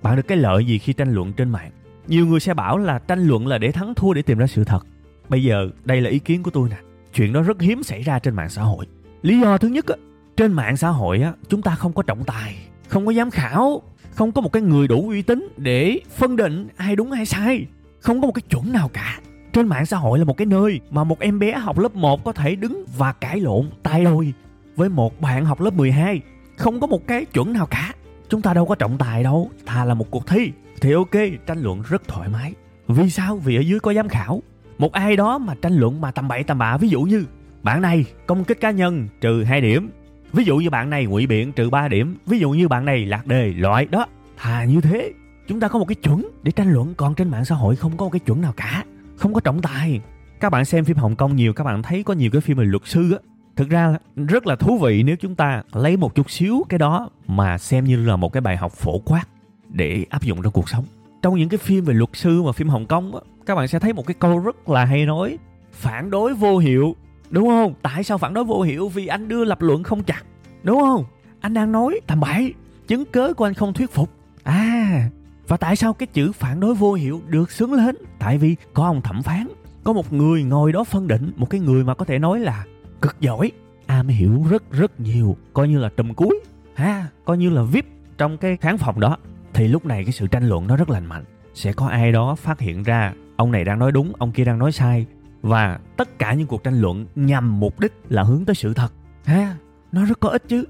Bạn 0.01 0.15
được 0.15 0.27
cái 0.27 0.37
lợi 0.37 0.65
gì 0.65 0.79
khi 0.79 0.93
tranh 0.93 1.13
luận 1.13 1.33
trên 1.33 1.49
mạng? 1.49 1.71
Nhiều 2.07 2.25
người 2.25 2.39
sẽ 2.39 2.53
bảo 2.53 2.77
là 2.77 2.99
tranh 2.99 3.27
luận 3.27 3.47
là 3.47 3.57
để 3.57 3.71
thắng 3.71 3.95
thua 3.95 4.13
để 4.13 4.21
tìm 4.21 4.37
ra 4.37 4.47
sự 4.47 4.63
thật. 4.63 4.85
Bây 5.29 5.43
giờ, 5.43 5.69
đây 5.85 6.01
là 6.01 6.09
ý 6.09 6.19
kiến 6.19 6.43
của 6.43 6.51
tôi 6.51 6.69
nè. 6.69 6.77
Chuyện 7.13 7.33
đó 7.33 7.41
rất 7.41 7.61
hiếm 7.61 7.83
xảy 7.83 8.01
ra 8.01 8.19
trên 8.19 8.35
mạng 8.35 8.49
xã 8.49 8.61
hội. 8.61 8.85
Lý 9.21 9.39
do 9.39 9.57
thứ 9.57 9.67
nhất 9.67 9.85
á, 9.87 9.95
trên 10.37 10.53
mạng 10.53 10.77
xã 10.77 10.89
hội 10.89 11.21
á, 11.21 11.33
chúng 11.49 11.61
ta 11.61 11.75
không 11.75 11.93
có 11.93 12.03
trọng 12.03 12.23
tài, 12.23 12.55
không 12.87 13.05
có 13.05 13.13
giám 13.13 13.31
khảo, 13.31 13.81
không 14.11 14.31
có 14.31 14.41
một 14.41 14.53
cái 14.53 14.61
người 14.61 14.87
đủ 14.87 15.09
uy 15.09 15.21
tín 15.21 15.47
để 15.57 15.99
phân 16.15 16.35
định 16.35 16.67
ai 16.77 16.95
đúng 16.95 17.11
ai 17.11 17.25
sai, 17.25 17.65
không 17.99 18.21
có 18.21 18.27
một 18.27 18.33
cái 18.33 18.41
chuẩn 18.49 18.73
nào 18.73 18.89
cả 18.93 19.19
trên 19.57 19.67
mạng 19.67 19.85
xã 19.85 19.97
hội 19.97 20.19
là 20.19 20.25
một 20.25 20.37
cái 20.37 20.45
nơi 20.45 20.79
mà 20.89 21.03
một 21.03 21.19
em 21.19 21.39
bé 21.39 21.51
học 21.51 21.79
lớp 21.79 21.95
1 21.95 22.23
có 22.23 22.33
thể 22.33 22.55
đứng 22.55 22.85
và 22.97 23.13
cãi 23.13 23.39
lộn 23.39 23.69
tay 23.83 24.03
đôi 24.03 24.33
với 24.75 24.89
một 24.89 25.21
bạn 25.21 25.45
học 25.45 25.61
lớp 25.61 25.73
12 25.73 26.21
không 26.57 26.79
có 26.79 26.87
một 26.87 27.07
cái 27.07 27.25
chuẩn 27.25 27.53
nào 27.53 27.65
cả. 27.65 27.93
Chúng 28.29 28.41
ta 28.41 28.53
đâu 28.53 28.65
có 28.65 28.75
trọng 28.75 28.97
tài 28.97 29.23
đâu. 29.23 29.51
Thà 29.65 29.85
là 29.85 29.93
một 29.93 30.11
cuộc 30.11 30.27
thi. 30.27 30.51
Thì 30.81 30.91
ok, 30.91 31.11
tranh 31.47 31.59
luận 31.59 31.81
rất 31.89 32.07
thoải 32.07 32.29
mái. 32.29 32.53
Vì 32.87 33.09
sao? 33.09 33.37
Vì 33.37 33.55
ở 33.55 33.59
dưới 33.59 33.79
có 33.79 33.93
giám 33.93 34.09
khảo. 34.09 34.41
Một 34.77 34.91
ai 34.91 35.15
đó 35.15 35.37
mà 35.37 35.55
tranh 35.61 35.73
luận 35.73 36.01
mà 36.01 36.11
tầm 36.11 36.27
bậy 36.27 36.43
tầm 36.43 36.57
bạ, 36.57 36.77
ví 36.77 36.89
dụ 36.89 37.01
như, 37.01 37.25
bạn 37.63 37.81
này 37.81 38.05
công 38.25 38.43
kích 38.43 38.61
cá 38.61 38.71
nhân 38.71 39.07
trừ 39.21 39.43
2 39.43 39.61
điểm. 39.61 39.89
Ví 40.33 40.43
dụ 40.43 40.57
như 40.57 40.69
bạn 40.69 40.89
này 40.89 41.05
ngụy 41.05 41.27
biện 41.27 41.51
trừ 41.51 41.69
3 41.69 41.87
điểm. 41.87 42.17
Ví 42.25 42.39
dụ 42.39 42.51
như 42.51 42.67
bạn 42.67 42.85
này 42.85 43.05
lạc 43.05 43.27
đề 43.27 43.53
loại, 43.53 43.85
đó. 43.85 44.05
Thà 44.37 44.63
như 44.63 44.81
thế. 44.81 45.13
Chúng 45.47 45.59
ta 45.59 45.67
có 45.67 45.79
một 45.79 45.85
cái 45.85 45.95
chuẩn 45.95 46.29
để 46.43 46.51
tranh 46.51 46.73
luận, 46.73 46.93
còn 46.97 47.15
trên 47.15 47.29
mạng 47.29 47.45
xã 47.45 47.55
hội 47.55 47.75
không 47.75 47.97
có 47.97 48.05
một 48.05 48.11
cái 48.11 48.19
chuẩn 48.19 48.41
nào 48.41 48.53
cả 48.57 48.83
không 49.27 49.33
có 49.33 49.39
trọng 49.39 49.61
tài. 49.61 50.01
Các 50.39 50.49
bạn 50.49 50.65
xem 50.65 50.85
phim 50.85 50.97
hồng 50.97 51.15
kông 51.15 51.35
nhiều, 51.35 51.53
các 51.53 51.63
bạn 51.63 51.83
thấy 51.83 52.03
có 52.03 52.13
nhiều 52.13 52.31
cái 52.31 52.41
phim 52.41 52.57
về 52.57 52.65
luật 52.65 52.81
sư 52.85 53.11
á. 53.11 53.17
Thực 53.55 53.69
ra 53.69 53.97
rất 54.15 54.47
là 54.47 54.55
thú 54.55 54.77
vị 54.77 55.03
nếu 55.03 55.15
chúng 55.15 55.35
ta 55.35 55.63
lấy 55.73 55.97
một 55.97 56.15
chút 56.15 56.31
xíu 56.31 56.65
cái 56.69 56.77
đó 56.77 57.09
mà 57.27 57.57
xem 57.57 57.85
như 57.85 58.05
là 58.05 58.15
một 58.15 58.33
cái 58.33 58.41
bài 58.41 58.57
học 58.57 58.71
phổ 58.71 58.99
quát 58.99 59.23
để 59.69 60.05
áp 60.09 60.23
dụng 60.23 60.41
trong 60.43 60.53
cuộc 60.53 60.69
sống. 60.69 60.85
Trong 61.21 61.35
những 61.35 61.49
cái 61.49 61.57
phim 61.57 61.85
về 61.85 61.93
luật 61.93 62.09
sư 62.13 62.43
mà 62.43 62.51
phim 62.51 62.69
hồng 62.69 62.85
kông 62.85 63.15
á, 63.15 63.21
các 63.45 63.55
bạn 63.55 63.67
sẽ 63.67 63.79
thấy 63.79 63.93
một 63.93 64.05
cái 64.07 64.15
câu 64.19 64.39
rất 64.39 64.69
là 64.69 64.85
hay 64.85 65.05
nói, 65.05 65.37
phản 65.71 66.09
đối 66.09 66.33
vô 66.33 66.57
hiệu. 66.57 66.95
Đúng 67.29 67.47
không? 67.47 67.73
Tại 67.81 68.03
sao 68.03 68.17
phản 68.17 68.33
đối 68.33 68.43
vô 68.43 68.61
hiệu? 68.61 68.89
Vì 68.89 69.07
anh 69.07 69.27
đưa 69.27 69.43
lập 69.43 69.61
luận 69.61 69.83
không 69.83 70.03
chặt. 70.03 70.23
Đúng 70.63 70.79
không? 70.79 71.05
Anh 71.39 71.53
đang 71.53 71.71
nói 71.71 71.99
tầm 72.07 72.19
bậy 72.19 72.53
chứng 72.87 73.05
cớ 73.05 73.33
của 73.33 73.45
anh 73.45 73.53
không 73.53 73.73
thuyết 73.73 73.91
phục. 73.91 74.09
À 74.43 75.09
và 75.47 75.57
tại 75.57 75.75
sao 75.75 75.93
cái 75.93 76.07
chữ 76.07 76.31
phản 76.31 76.59
đối 76.59 76.75
vô 76.75 76.93
hiệu 76.93 77.21
được 77.27 77.51
sướng 77.51 77.73
lên? 77.73 77.95
Tại 78.19 78.37
vì 78.37 78.55
có 78.73 78.83
ông 78.83 79.01
thẩm 79.01 79.23
phán, 79.23 79.47
có 79.83 79.93
một 79.93 80.13
người 80.13 80.43
ngồi 80.43 80.71
đó 80.71 80.83
phân 80.83 81.07
định, 81.07 81.31
một 81.35 81.49
cái 81.49 81.61
người 81.61 81.83
mà 81.83 81.93
có 81.93 82.05
thể 82.05 82.19
nói 82.19 82.39
là 82.39 82.65
cực 83.01 83.19
giỏi. 83.19 83.51
Am 83.85 84.07
hiểu 84.07 84.45
rất 84.49 84.71
rất 84.71 84.99
nhiều, 84.99 85.37
coi 85.53 85.67
như 85.67 85.79
là 85.79 85.89
trùm 85.97 86.13
cuối. 86.13 86.39
Ha, 86.75 87.07
coi 87.25 87.37
như 87.37 87.49
là 87.49 87.61
vip 87.61 87.85
trong 88.17 88.37
cái 88.37 88.57
khán 88.57 88.77
phòng 88.77 88.99
đó. 88.99 89.17
Thì 89.53 89.67
lúc 89.67 89.85
này 89.85 90.03
cái 90.03 90.11
sự 90.11 90.27
tranh 90.27 90.49
luận 90.49 90.67
nó 90.67 90.77
rất 90.77 90.89
lành 90.89 91.05
mạnh. 91.05 91.23
Sẽ 91.53 91.73
có 91.73 91.87
ai 91.87 92.11
đó 92.11 92.35
phát 92.35 92.59
hiện 92.59 92.83
ra 92.83 93.13
ông 93.35 93.51
này 93.51 93.63
đang 93.63 93.79
nói 93.79 93.91
đúng, 93.91 94.13
ông 94.17 94.31
kia 94.31 94.45
đang 94.45 94.59
nói 94.59 94.71
sai. 94.71 95.05
Và 95.41 95.79
tất 95.97 96.19
cả 96.19 96.33
những 96.33 96.47
cuộc 96.47 96.63
tranh 96.63 96.81
luận 96.81 97.05
nhằm 97.15 97.59
mục 97.59 97.79
đích 97.79 97.93
là 98.09 98.23
hướng 98.23 98.45
tới 98.45 98.55
sự 98.55 98.73
thật. 98.73 98.93
Ha, 99.25 99.55
nó 99.91 100.05
rất 100.05 100.19
có 100.19 100.29
ích 100.29 100.43
chứ. 100.47 100.63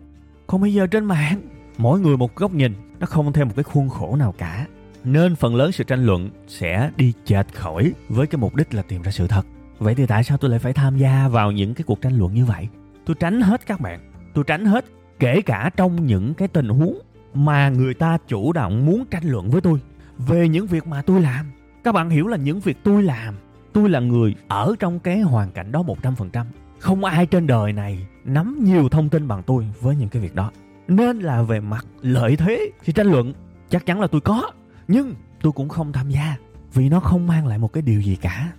Còn 0.47 0.61
bây 0.61 0.73
giờ 0.73 0.87
trên 0.87 1.05
mạng, 1.05 1.41
mỗi 1.77 1.99
người 1.99 2.17
một 2.17 2.35
góc 2.35 2.51
nhìn 2.53 2.73
nó 2.99 3.07
không 3.07 3.33
thêm 3.33 3.47
một 3.47 3.53
cái 3.55 3.63
khuôn 3.63 3.89
khổ 3.89 4.15
nào 4.15 4.33
cả. 4.37 4.65
Nên 5.03 5.35
phần 5.35 5.55
lớn 5.55 5.71
sự 5.71 5.83
tranh 5.83 6.05
luận 6.05 6.29
sẽ 6.47 6.91
đi 6.97 7.13
chệch 7.25 7.53
khỏi 7.53 7.93
với 8.09 8.27
cái 8.27 8.39
mục 8.39 8.55
đích 8.55 8.73
là 8.73 8.81
tìm 8.81 9.01
ra 9.01 9.11
sự 9.11 9.27
thật. 9.27 9.45
Vậy 9.79 9.95
thì 9.95 10.05
tại 10.05 10.23
sao 10.23 10.37
tôi 10.37 10.49
lại 10.49 10.59
phải 10.59 10.73
tham 10.73 10.97
gia 10.97 11.27
vào 11.27 11.51
những 11.51 11.73
cái 11.73 11.83
cuộc 11.87 12.01
tranh 12.01 12.17
luận 12.17 12.33
như 12.33 12.45
vậy? 12.45 12.67
Tôi 13.05 13.15
tránh 13.19 13.41
hết 13.41 13.65
các 13.65 13.79
bạn. 13.79 13.99
Tôi 14.33 14.43
tránh 14.47 14.65
hết 14.65 14.85
kể 15.19 15.41
cả 15.41 15.71
trong 15.77 16.05
những 16.05 16.33
cái 16.33 16.47
tình 16.47 16.69
huống 16.69 16.99
mà 17.33 17.69
người 17.69 17.93
ta 17.93 18.17
chủ 18.27 18.53
động 18.53 18.85
muốn 18.85 19.05
tranh 19.05 19.23
luận 19.23 19.49
với 19.49 19.61
tôi. 19.61 19.79
Về 20.17 20.47
những 20.47 20.67
việc 20.67 20.87
mà 20.87 21.01
tôi 21.01 21.21
làm. 21.21 21.51
Các 21.83 21.91
bạn 21.91 22.09
hiểu 22.09 22.27
là 22.27 22.37
những 22.37 22.59
việc 22.59 22.77
tôi 22.83 23.03
làm, 23.03 23.35
tôi 23.73 23.89
là 23.89 23.99
người 23.99 24.35
ở 24.47 24.75
trong 24.79 24.99
cái 24.99 25.19
hoàn 25.19 25.51
cảnh 25.51 25.71
đó 25.71 25.83
100%. 25.83 26.45
Không 26.79 27.03
ai 27.03 27.25
trên 27.25 27.47
đời 27.47 27.73
này 27.73 28.07
nắm 28.25 28.59
nhiều 28.63 28.89
thông 28.89 29.09
tin 29.09 29.27
bằng 29.27 29.43
tôi 29.43 29.67
với 29.81 29.95
những 29.95 30.09
cái 30.09 30.21
việc 30.21 30.35
đó. 30.35 30.51
Nên 30.87 31.19
là 31.19 31.41
về 31.41 31.59
mặt 31.59 31.85
lợi 32.01 32.35
thế 32.35 32.71
khi 32.81 32.93
tranh 32.93 33.07
luận 33.07 33.33
chắc 33.69 33.85
chắn 33.85 34.01
là 34.01 34.07
tôi 34.07 34.21
có. 34.21 34.51
Nhưng 34.87 35.15
tôi 35.41 35.51
cũng 35.51 35.69
không 35.69 35.93
tham 35.93 36.09
gia 36.09 36.35
vì 36.73 36.89
nó 36.89 36.99
không 36.99 37.27
mang 37.27 37.47
lại 37.47 37.57
một 37.57 37.73
cái 37.73 37.81
điều 37.81 38.01
gì 38.01 38.15
cả. 38.15 38.51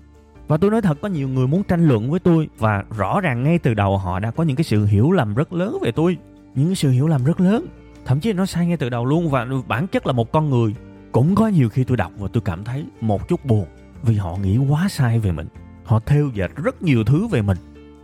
Và 0.48 0.56
tôi 0.56 0.70
nói 0.70 0.82
thật, 0.82 0.98
có 1.02 1.08
nhiều 1.08 1.28
người 1.28 1.46
muốn 1.46 1.62
tranh 1.62 1.88
luận 1.88 2.10
với 2.10 2.20
tôi 2.20 2.48
và 2.58 2.84
rõ 2.96 3.20
ràng 3.20 3.42
ngay 3.42 3.58
từ 3.58 3.74
đầu 3.74 3.98
họ 3.98 4.20
đã 4.20 4.30
có 4.30 4.42
những 4.42 4.56
cái 4.56 4.64
sự 4.64 4.86
hiểu 4.86 5.10
lầm 5.10 5.34
rất 5.34 5.52
lớn 5.52 5.78
về 5.82 5.92
tôi. 5.92 6.16
Những 6.54 6.66
cái 6.66 6.76
sự 6.76 6.90
hiểu 6.90 7.08
lầm 7.08 7.24
rất 7.24 7.40
lớn. 7.40 7.66
Thậm 8.04 8.20
chí 8.20 8.32
nó 8.32 8.46
sai 8.46 8.66
ngay 8.66 8.76
từ 8.76 8.88
đầu 8.88 9.04
luôn 9.04 9.30
và 9.30 9.46
bản 9.68 9.86
chất 9.86 10.06
là 10.06 10.12
một 10.12 10.32
con 10.32 10.50
người. 10.50 10.74
Cũng 11.12 11.34
có 11.34 11.48
nhiều 11.48 11.68
khi 11.68 11.84
tôi 11.84 11.96
đọc 11.96 12.12
và 12.18 12.28
tôi 12.32 12.40
cảm 12.44 12.64
thấy 12.64 12.84
một 13.00 13.28
chút 13.28 13.44
buồn 13.44 13.66
vì 14.02 14.16
họ 14.16 14.36
nghĩ 14.36 14.58
quá 14.58 14.88
sai 14.88 15.18
về 15.18 15.32
mình 15.32 15.48
họ 15.84 16.00
theo 16.06 16.30
dệt 16.34 16.50
rất 16.56 16.82
nhiều 16.82 17.04
thứ 17.04 17.26
về 17.26 17.42
mình 17.42 17.56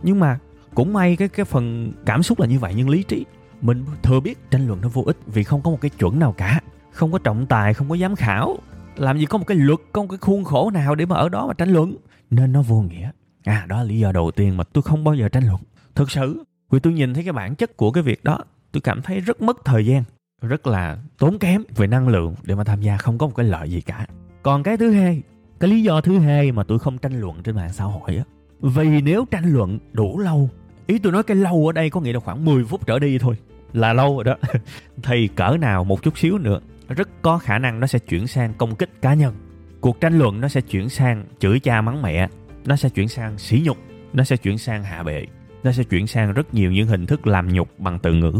nhưng 0.03 0.19
mà 0.19 0.39
cũng 0.75 0.93
may 0.93 1.15
cái 1.15 1.27
cái 1.27 1.45
phần 1.45 1.93
cảm 2.05 2.23
xúc 2.23 2.39
là 2.39 2.47
như 2.47 2.59
vậy, 2.59 2.73
nhưng 2.77 2.89
lý 2.89 3.03
trí 3.03 3.25
mình 3.65 3.85
thừa 4.03 4.19
biết 4.19 4.51
tranh 4.51 4.67
luận 4.67 4.81
nó 4.81 4.89
vô 4.89 5.03
ích 5.05 5.17
vì 5.25 5.43
không 5.43 5.61
có 5.61 5.71
một 5.71 5.81
cái 5.81 5.89
chuẩn 5.89 6.19
nào 6.19 6.33
cả. 6.37 6.61
Không 6.91 7.11
có 7.11 7.19
trọng 7.19 7.45
tài, 7.45 7.73
không 7.73 7.89
có 7.89 7.97
giám 7.97 8.15
khảo. 8.15 8.57
Làm 8.95 9.17
gì 9.17 9.25
có 9.25 9.37
một 9.37 9.43
cái 9.47 9.57
luật, 9.57 9.79
có 9.91 10.01
một 10.01 10.07
cái 10.09 10.17
khuôn 10.21 10.43
khổ 10.43 10.71
nào 10.73 10.95
để 10.95 11.05
mà 11.05 11.15
ở 11.15 11.29
đó 11.29 11.47
mà 11.47 11.53
tranh 11.53 11.69
luận? 11.69 11.95
Nên 12.29 12.51
nó 12.51 12.61
vô 12.61 12.81
nghĩa. 12.81 13.11
À 13.43 13.65
đó 13.67 13.77
là 13.77 13.83
lý 13.83 13.99
do 13.99 14.11
đầu 14.11 14.31
tiên 14.31 14.57
mà 14.57 14.63
tôi 14.63 14.81
không 14.81 15.03
bao 15.03 15.15
giờ 15.15 15.29
tranh 15.29 15.47
luận. 15.47 15.61
Thực 15.95 16.11
sự, 16.11 16.43
vì 16.71 16.79
tôi 16.79 16.93
nhìn 16.93 17.13
thấy 17.13 17.23
cái 17.23 17.33
bản 17.33 17.55
chất 17.55 17.77
của 17.77 17.91
cái 17.91 18.03
việc 18.03 18.23
đó, 18.23 18.39
tôi 18.71 18.81
cảm 18.81 19.01
thấy 19.01 19.19
rất 19.19 19.41
mất 19.41 19.57
thời 19.65 19.85
gian, 19.85 20.03
rất 20.41 20.67
là 20.67 20.97
tốn 21.17 21.39
kém 21.39 21.63
về 21.75 21.87
năng 21.87 22.07
lượng 22.07 22.35
để 22.43 22.55
mà 22.55 22.63
tham 22.63 22.81
gia, 22.81 22.97
không 22.97 23.17
có 23.17 23.27
một 23.27 23.33
cái 23.35 23.45
lợi 23.45 23.71
gì 23.71 23.81
cả. 23.81 24.05
Còn 24.43 24.63
cái 24.63 24.77
thứ 24.77 24.91
hai, 24.91 25.21
cái 25.59 25.69
lý 25.69 25.83
do 25.83 26.01
thứ 26.01 26.19
hai 26.19 26.51
mà 26.51 26.63
tôi 26.63 26.79
không 26.79 26.97
tranh 26.97 27.19
luận 27.19 27.43
trên 27.43 27.55
mạng 27.55 27.73
xã 27.73 27.83
hội 27.83 28.15
á, 28.15 28.23
vì 28.61 29.01
nếu 29.01 29.25
tranh 29.31 29.53
luận 29.53 29.79
đủ 29.93 30.19
lâu, 30.19 30.49
ý 30.87 30.99
tôi 30.99 31.11
nói 31.11 31.23
cái 31.23 31.37
lâu 31.37 31.67
ở 31.67 31.71
đây 31.71 31.89
có 31.89 32.01
nghĩa 32.01 32.13
là 32.13 32.19
khoảng 32.19 32.45
10 32.45 32.65
phút 32.65 32.87
trở 32.87 32.99
đi 32.99 33.17
thôi 33.17 33.35
là 33.73 33.93
lâu 33.93 34.15
rồi 34.15 34.23
đó. 34.23 34.35
Thì 35.03 35.27
cỡ 35.27 35.57
nào 35.59 35.83
một 35.83 36.03
chút 36.03 36.17
xíu 36.17 36.37
nữa, 36.37 36.59
rất 36.89 37.09
có 37.21 37.37
khả 37.37 37.57
năng 37.57 37.79
nó 37.79 37.87
sẽ 37.87 37.99
chuyển 37.99 38.27
sang 38.27 38.53
công 38.53 38.75
kích 38.75 39.01
cá 39.01 39.13
nhân. 39.13 39.33
Cuộc 39.81 40.01
tranh 40.01 40.19
luận 40.19 40.41
nó 40.41 40.47
sẽ 40.47 40.61
chuyển 40.61 40.89
sang 40.89 41.25
chửi 41.39 41.59
cha 41.59 41.81
mắng 41.81 42.01
mẹ, 42.01 42.27
nó 42.65 42.75
sẽ 42.75 42.89
chuyển 42.89 43.07
sang 43.07 43.37
sỉ 43.37 43.61
nhục, 43.65 43.77
nó 44.13 44.23
sẽ 44.23 44.37
chuyển 44.37 44.57
sang 44.57 44.83
hạ 44.83 45.03
bệ, 45.03 45.25
nó 45.63 45.71
sẽ 45.71 45.83
chuyển 45.83 46.07
sang 46.07 46.33
rất 46.33 46.53
nhiều 46.53 46.71
những 46.71 46.87
hình 46.87 47.05
thức 47.05 47.27
làm 47.27 47.53
nhục 47.53 47.79
bằng 47.79 47.99
từ 47.99 48.13
ngữ. 48.13 48.33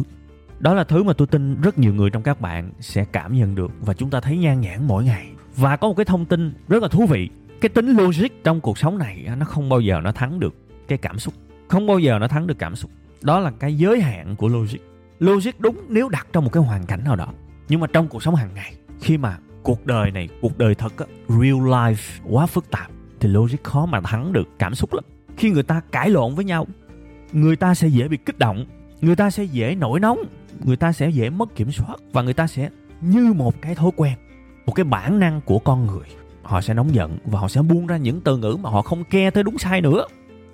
Đó 0.60 0.74
là 0.74 0.84
thứ 0.84 1.04
mà 1.04 1.14
tôi 1.14 1.28
tin 1.28 1.62
rất 1.62 1.78
nhiều 1.78 1.94
người 1.94 2.10
trong 2.10 2.24
các 2.24 2.42
bạn 2.42 2.72
sẽ 2.80 3.06
cảm 3.12 3.34
nhận 3.34 3.56
được 3.56 3.72
và 3.82 3.94
chúng 3.94 4.10
ta 4.10 4.20
thấy 4.20 4.38
nhan 4.38 4.62
nhản 4.62 4.88
mỗi 4.88 5.04
ngày. 5.04 5.28
Và 5.56 5.76
có 5.78 5.88
một 5.88 5.94
cái 5.94 6.06
thông 6.06 6.26
tin 6.26 6.54
rất 6.68 6.84
là 6.84 6.90
thú 6.90 7.06
vị, 7.06 7.30
cái 7.62 7.70
tính 7.70 7.88
logic 7.98 8.44
trong 8.44 8.62
cuộc 8.62 8.78
sống 8.78 8.98
này 8.98 9.28
nó 9.38 9.46
không 9.46 9.70
bao 9.70 9.80
giờ 9.80 10.02
nó 10.04 10.12
thắng 10.12 10.40
được 10.40 10.56
cái 10.88 10.98
cảm 10.98 11.20
xúc. 11.20 11.34
Không 11.68 11.88
bao 11.88 12.00
giờ 12.00 12.20
nó 12.20 12.28
thắng 12.28 12.48
được 12.48 12.60
cảm 12.60 12.76
xúc. 12.76 12.92
Đó 13.22 13.40
là 13.40 13.52
cái 13.60 13.78
giới 13.78 14.02
hạn 14.02 14.36
của 14.36 14.48
logic 14.48 14.80
logic 15.20 15.60
đúng 15.60 15.78
nếu 15.90 16.10
đặt 16.10 16.28
trong 16.34 16.44
một 16.44 16.54
cái 16.54 16.64
hoàn 16.64 16.86
cảnh 16.86 17.04
nào 17.04 17.16
đó. 17.16 17.28
Nhưng 17.70 17.80
mà 17.80 17.88
trong 17.88 18.08
cuộc 18.08 18.24
sống 18.24 18.36
hàng 18.36 18.54
ngày 18.56 18.74
khi 19.02 19.18
mà 19.18 19.38
cuộc 19.64 19.86
đời 19.86 20.12
này 20.12 20.30
cuộc 20.42 20.58
đời 20.58 20.76
thật 20.76 20.98
á, 20.98 21.06
real 21.28 21.70
life 21.70 22.22
quá 22.30 22.46
phức 22.46 22.72
tạp 22.72 22.92
thì 23.20 23.30
logic 23.30 23.64
khó 23.64 23.86
mà 23.86 24.02
thắng 24.02 24.34
được 24.34 24.48
cảm 24.60 24.76
xúc 24.76 24.94
lắm. 24.94 25.04
Khi 25.38 25.52
người 25.52 25.64
ta 25.64 25.82
cãi 25.92 26.10
lộn 26.10 26.36
với 26.36 26.46
nhau 26.46 26.68
người 27.32 27.56
ta 27.56 27.76
sẽ 27.76 27.88
dễ 27.88 28.08
bị 28.08 28.18
kích 28.18 28.40
động 28.40 28.66
người 29.02 29.16
ta 29.16 29.30
sẽ 29.30 29.44
dễ 29.44 29.76
nổi 29.76 30.00
nóng 30.00 30.20
người 30.64 30.76
ta 30.76 30.92
sẽ 30.92 31.10
dễ 31.10 31.30
mất 31.30 31.56
kiểm 31.56 31.72
soát 31.72 31.96
và 32.14 32.22
người 32.22 32.34
ta 32.34 32.48
sẽ 32.48 32.70
như 33.02 33.34
một 33.34 33.62
cái 33.62 33.76
thói 33.76 33.92
quen 33.96 34.14
một 34.66 34.74
cái 34.74 34.84
bản 34.84 35.20
năng 35.20 35.42
của 35.42 35.60
con 35.60 35.88
người. 35.88 36.08
Họ 36.44 36.62
sẽ 36.62 36.74
nóng 36.74 36.96
giận 36.96 37.18
và 37.26 37.40
họ 37.40 37.48
sẽ 37.48 37.62
buông 37.62 37.88
ra 37.88 37.98
những 37.98 38.22
từ 38.22 38.38
ngữ 38.38 38.58
mà 38.62 38.70
họ 38.70 38.82
không 38.82 39.04
ke 39.04 39.30
tới 39.30 39.44
đúng 39.44 39.58
sai 39.58 39.82
nữa. 39.82 40.06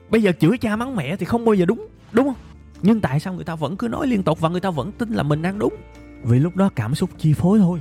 Bây 0.10 0.22
giờ 0.22 0.32
chửi 0.39 0.58
cha 0.58 0.75
mắng 0.75 0.96
mẹ 0.96 1.15
thì 1.15 1.25
không 1.25 1.46
bao 1.46 1.53
giờ 1.53 1.65
đúng 1.65 1.88
đúng 2.12 2.25
không? 2.25 2.36
Nhưng 2.84 3.02
tại 3.02 3.20
sao 3.20 3.34
người 3.34 3.44
ta 3.44 3.56
vẫn 3.56 3.78
cứ 3.78 3.88
nói 3.88 4.08
liên 4.08 4.24
tục 4.24 4.40
và 4.40 4.50
người 4.50 4.62
ta 4.62 4.70
vẫn 4.70 4.92
tin 4.92 5.10
là 5.10 5.24
mình 5.24 5.42
đang 5.42 5.60
đúng? 5.60 5.74
Vì 6.24 6.40
lúc 6.40 6.56
đó 6.56 6.70
cảm 6.76 6.96
xúc 6.96 7.10
chi 7.18 7.34
phối 7.34 7.60
thôi. 7.60 7.80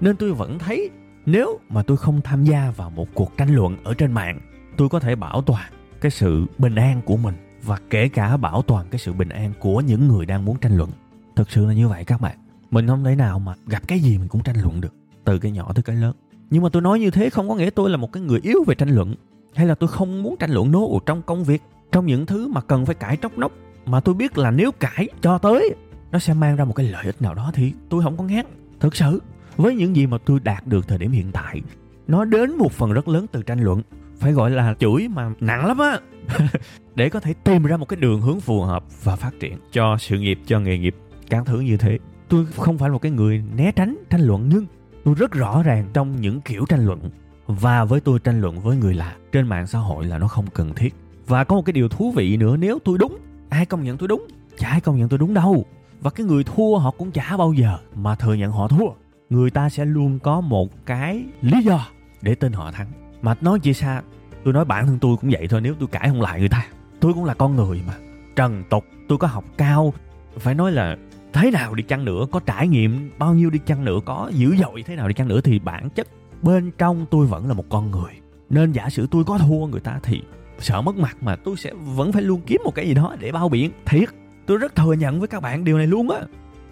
Nên 0.00 0.16
tôi 0.16 0.32
vẫn 0.32 0.58
thấy 0.58 0.90
nếu 1.26 1.58
mà 1.68 1.82
tôi 1.82 1.96
không 1.96 2.20
tham 2.20 2.44
gia 2.44 2.70
vào 2.70 2.90
một 2.90 3.08
cuộc 3.14 3.36
tranh 3.36 3.54
luận 3.54 3.76
ở 3.84 3.94
trên 3.94 4.12
mạng, 4.12 4.40
tôi 4.76 4.88
có 4.88 5.00
thể 5.00 5.14
bảo 5.14 5.42
toàn 5.42 5.72
cái 6.00 6.10
sự 6.10 6.46
bình 6.58 6.74
an 6.74 7.00
của 7.04 7.16
mình 7.16 7.34
và 7.62 7.78
kể 7.90 8.08
cả 8.08 8.36
bảo 8.36 8.62
toàn 8.62 8.86
cái 8.90 8.98
sự 8.98 9.12
bình 9.12 9.28
an 9.28 9.52
của 9.60 9.80
những 9.80 10.08
người 10.08 10.26
đang 10.26 10.44
muốn 10.44 10.56
tranh 10.58 10.76
luận. 10.76 10.90
Thực 11.36 11.50
sự 11.50 11.66
là 11.66 11.72
như 11.72 11.88
vậy 11.88 12.04
các 12.04 12.20
bạn. 12.20 12.38
Mình 12.70 12.86
không 12.86 13.04
thể 13.04 13.14
nào 13.14 13.38
mà 13.38 13.54
gặp 13.66 13.88
cái 13.88 14.00
gì 14.00 14.18
mình 14.18 14.28
cũng 14.28 14.42
tranh 14.42 14.56
luận 14.62 14.80
được, 14.80 14.94
từ 15.24 15.38
cái 15.38 15.52
nhỏ 15.52 15.72
tới 15.74 15.82
cái 15.82 15.96
lớn. 15.96 16.14
Nhưng 16.50 16.62
mà 16.62 16.68
tôi 16.68 16.82
nói 16.82 17.00
như 17.00 17.10
thế 17.10 17.30
không 17.30 17.48
có 17.48 17.54
nghĩa 17.54 17.70
tôi 17.70 17.90
là 17.90 17.96
một 17.96 18.12
cái 18.12 18.22
người 18.22 18.40
yếu 18.42 18.64
về 18.66 18.74
tranh 18.74 18.88
luận, 18.88 19.14
hay 19.54 19.66
là 19.66 19.74
tôi 19.74 19.88
không 19.88 20.22
muốn 20.22 20.36
tranh 20.36 20.50
luận 20.50 20.72
nô 20.72 21.00
trong 21.06 21.22
công 21.22 21.44
việc, 21.44 21.62
trong 21.92 22.06
những 22.06 22.26
thứ 22.26 22.48
mà 22.48 22.60
cần 22.60 22.86
phải 22.86 22.94
cãi 22.94 23.16
tróc 23.22 23.38
nóc 23.38 23.52
mà 23.88 24.00
tôi 24.00 24.14
biết 24.14 24.38
là 24.38 24.50
nếu 24.50 24.72
cãi 24.72 25.08
cho 25.20 25.38
tới, 25.38 25.74
nó 26.10 26.18
sẽ 26.18 26.34
mang 26.34 26.56
ra 26.56 26.64
một 26.64 26.72
cái 26.72 26.86
lợi 26.86 27.06
ích 27.06 27.22
nào 27.22 27.34
đó 27.34 27.50
thì 27.54 27.72
tôi 27.88 28.02
không 28.02 28.16
có 28.16 28.24
ngán. 28.24 28.44
Thực 28.80 28.96
sự, 28.96 29.22
với 29.56 29.74
những 29.74 29.96
gì 29.96 30.06
mà 30.06 30.18
tôi 30.24 30.40
đạt 30.40 30.66
được 30.66 30.88
thời 30.88 30.98
điểm 30.98 31.10
hiện 31.10 31.32
tại, 31.32 31.62
nó 32.06 32.24
đến 32.24 32.56
một 32.56 32.72
phần 32.72 32.92
rất 32.92 33.08
lớn 33.08 33.26
từ 33.32 33.42
tranh 33.42 33.60
luận. 33.60 33.82
Phải 34.18 34.32
gọi 34.32 34.50
là 34.50 34.74
chửi 34.78 35.08
mà 35.08 35.30
nặng 35.40 35.66
lắm 35.66 35.78
á. 35.78 35.98
Để 36.94 37.08
có 37.08 37.20
thể 37.20 37.34
tìm 37.44 37.62
ra 37.62 37.76
một 37.76 37.88
cái 37.88 37.96
đường 38.00 38.20
hướng 38.20 38.40
phù 38.40 38.62
hợp 38.62 38.84
và 39.04 39.16
phát 39.16 39.30
triển 39.40 39.56
cho 39.72 39.96
sự 40.00 40.18
nghiệp, 40.18 40.38
cho 40.46 40.60
nghề 40.60 40.78
nghiệp 40.78 40.94
các 41.30 41.46
thứ 41.46 41.60
như 41.60 41.76
thế. 41.76 41.98
Tôi 42.28 42.46
không 42.56 42.78
phải 42.78 42.88
là 42.88 42.92
một 42.92 43.02
cái 43.02 43.12
người 43.12 43.44
né 43.56 43.72
tránh 43.72 43.96
tranh 44.10 44.20
luận, 44.20 44.48
nhưng 44.52 44.66
tôi 45.04 45.14
rất 45.14 45.32
rõ 45.32 45.62
ràng 45.62 45.88
trong 45.92 46.20
những 46.20 46.40
kiểu 46.40 46.64
tranh 46.68 46.86
luận. 46.86 47.10
Và 47.46 47.84
với 47.84 48.00
tôi, 48.00 48.18
tranh 48.18 48.40
luận 48.40 48.60
với 48.60 48.76
người 48.76 48.94
lạ 48.94 49.16
trên 49.32 49.46
mạng 49.46 49.66
xã 49.66 49.78
hội 49.78 50.04
là 50.04 50.18
nó 50.18 50.28
không 50.28 50.46
cần 50.54 50.74
thiết. 50.74 50.94
Và 51.26 51.44
có 51.44 51.56
một 51.56 51.62
cái 51.62 51.72
điều 51.72 51.88
thú 51.88 52.12
vị 52.16 52.36
nữa, 52.36 52.56
nếu 52.56 52.78
tôi 52.84 52.98
đúng 52.98 53.18
ai 53.48 53.66
công 53.66 53.84
nhận 53.84 53.98
tôi 53.98 54.08
đúng? 54.08 54.26
Chả 54.58 54.68
ai 54.68 54.80
công 54.80 54.98
nhận 54.98 55.08
tôi 55.08 55.18
đúng 55.18 55.34
đâu. 55.34 55.64
Và 56.00 56.10
cái 56.10 56.26
người 56.26 56.44
thua 56.44 56.78
họ 56.78 56.90
cũng 56.90 57.10
chả 57.10 57.36
bao 57.36 57.52
giờ 57.52 57.78
mà 57.94 58.14
thừa 58.14 58.34
nhận 58.34 58.52
họ 58.52 58.68
thua. 58.68 58.88
Người 59.30 59.50
ta 59.50 59.68
sẽ 59.68 59.84
luôn 59.84 60.18
có 60.18 60.40
một 60.40 60.86
cái 60.86 61.24
lý 61.40 61.62
do 61.62 61.86
để 62.22 62.34
tin 62.34 62.52
họ 62.52 62.72
thắng. 62.72 62.88
Mà 63.22 63.34
nói 63.40 63.60
chia 63.60 63.72
xa, 63.72 64.02
tôi 64.44 64.54
nói 64.54 64.64
bản 64.64 64.86
thân 64.86 64.98
tôi 64.98 65.16
cũng 65.16 65.30
vậy 65.30 65.48
thôi, 65.48 65.60
nếu 65.60 65.74
tôi 65.78 65.88
cãi 65.88 66.08
không 66.08 66.20
lại 66.20 66.38
người 66.40 66.48
ta. 66.48 66.66
Tôi 67.00 67.14
cũng 67.14 67.24
là 67.24 67.34
con 67.34 67.56
người 67.56 67.82
mà. 67.86 67.94
Trần 68.36 68.64
tục, 68.70 68.84
tôi 69.08 69.18
có 69.18 69.26
học 69.26 69.44
cao. 69.56 69.92
Phải 70.38 70.54
nói 70.54 70.72
là 70.72 70.96
thế 71.32 71.50
nào 71.50 71.74
đi 71.74 71.82
chăng 71.82 72.04
nữa, 72.04 72.26
có 72.30 72.40
trải 72.40 72.68
nghiệm 72.68 73.10
bao 73.18 73.34
nhiêu 73.34 73.50
đi 73.50 73.58
chăng 73.66 73.84
nữa, 73.84 73.98
có 74.04 74.30
dữ 74.34 74.56
dội 74.56 74.82
thế 74.82 74.96
nào 74.96 75.08
đi 75.08 75.14
chăng 75.14 75.28
nữa 75.28 75.40
thì 75.40 75.58
bản 75.58 75.90
chất 75.90 76.08
bên 76.42 76.70
trong 76.78 77.06
tôi 77.10 77.26
vẫn 77.26 77.48
là 77.48 77.54
một 77.54 77.64
con 77.68 77.90
người. 77.90 78.12
Nên 78.50 78.72
giả 78.72 78.90
sử 78.90 79.06
tôi 79.10 79.24
có 79.24 79.38
thua 79.38 79.66
người 79.66 79.80
ta 79.80 80.00
thì 80.02 80.22
sợ 80.58 80.82
mất 80.82 80.96
mặt 80.96 81.16
mà 81.20 81.36
tôi 81.36 81.56
sẽ 81.56 81.72
vẫn 81.74 82.12
phải 82.12 82.22
luôn 82.22 82.40
kiếm 82.46 82.60
một 82.64 82.74
cái 82.74 82.88
gì 82.88 82.94
đó 82.94 83.16
để 83.20 83.32
bao 83.32 83.48
biện. 83.48 83.70
Thiệt, 83.86 84.08
tôi 84.46 84.58
rất 84.58 84.74
thừa 84.74 84.92
nhận 84.92 85.18
với 85.18 85.28
các 85.28 85.40
bạn 85.40 85.64
điều 85.64 85.78
này 85.78 85.86
luôn 85.86 86.10
á. 86.10 86.20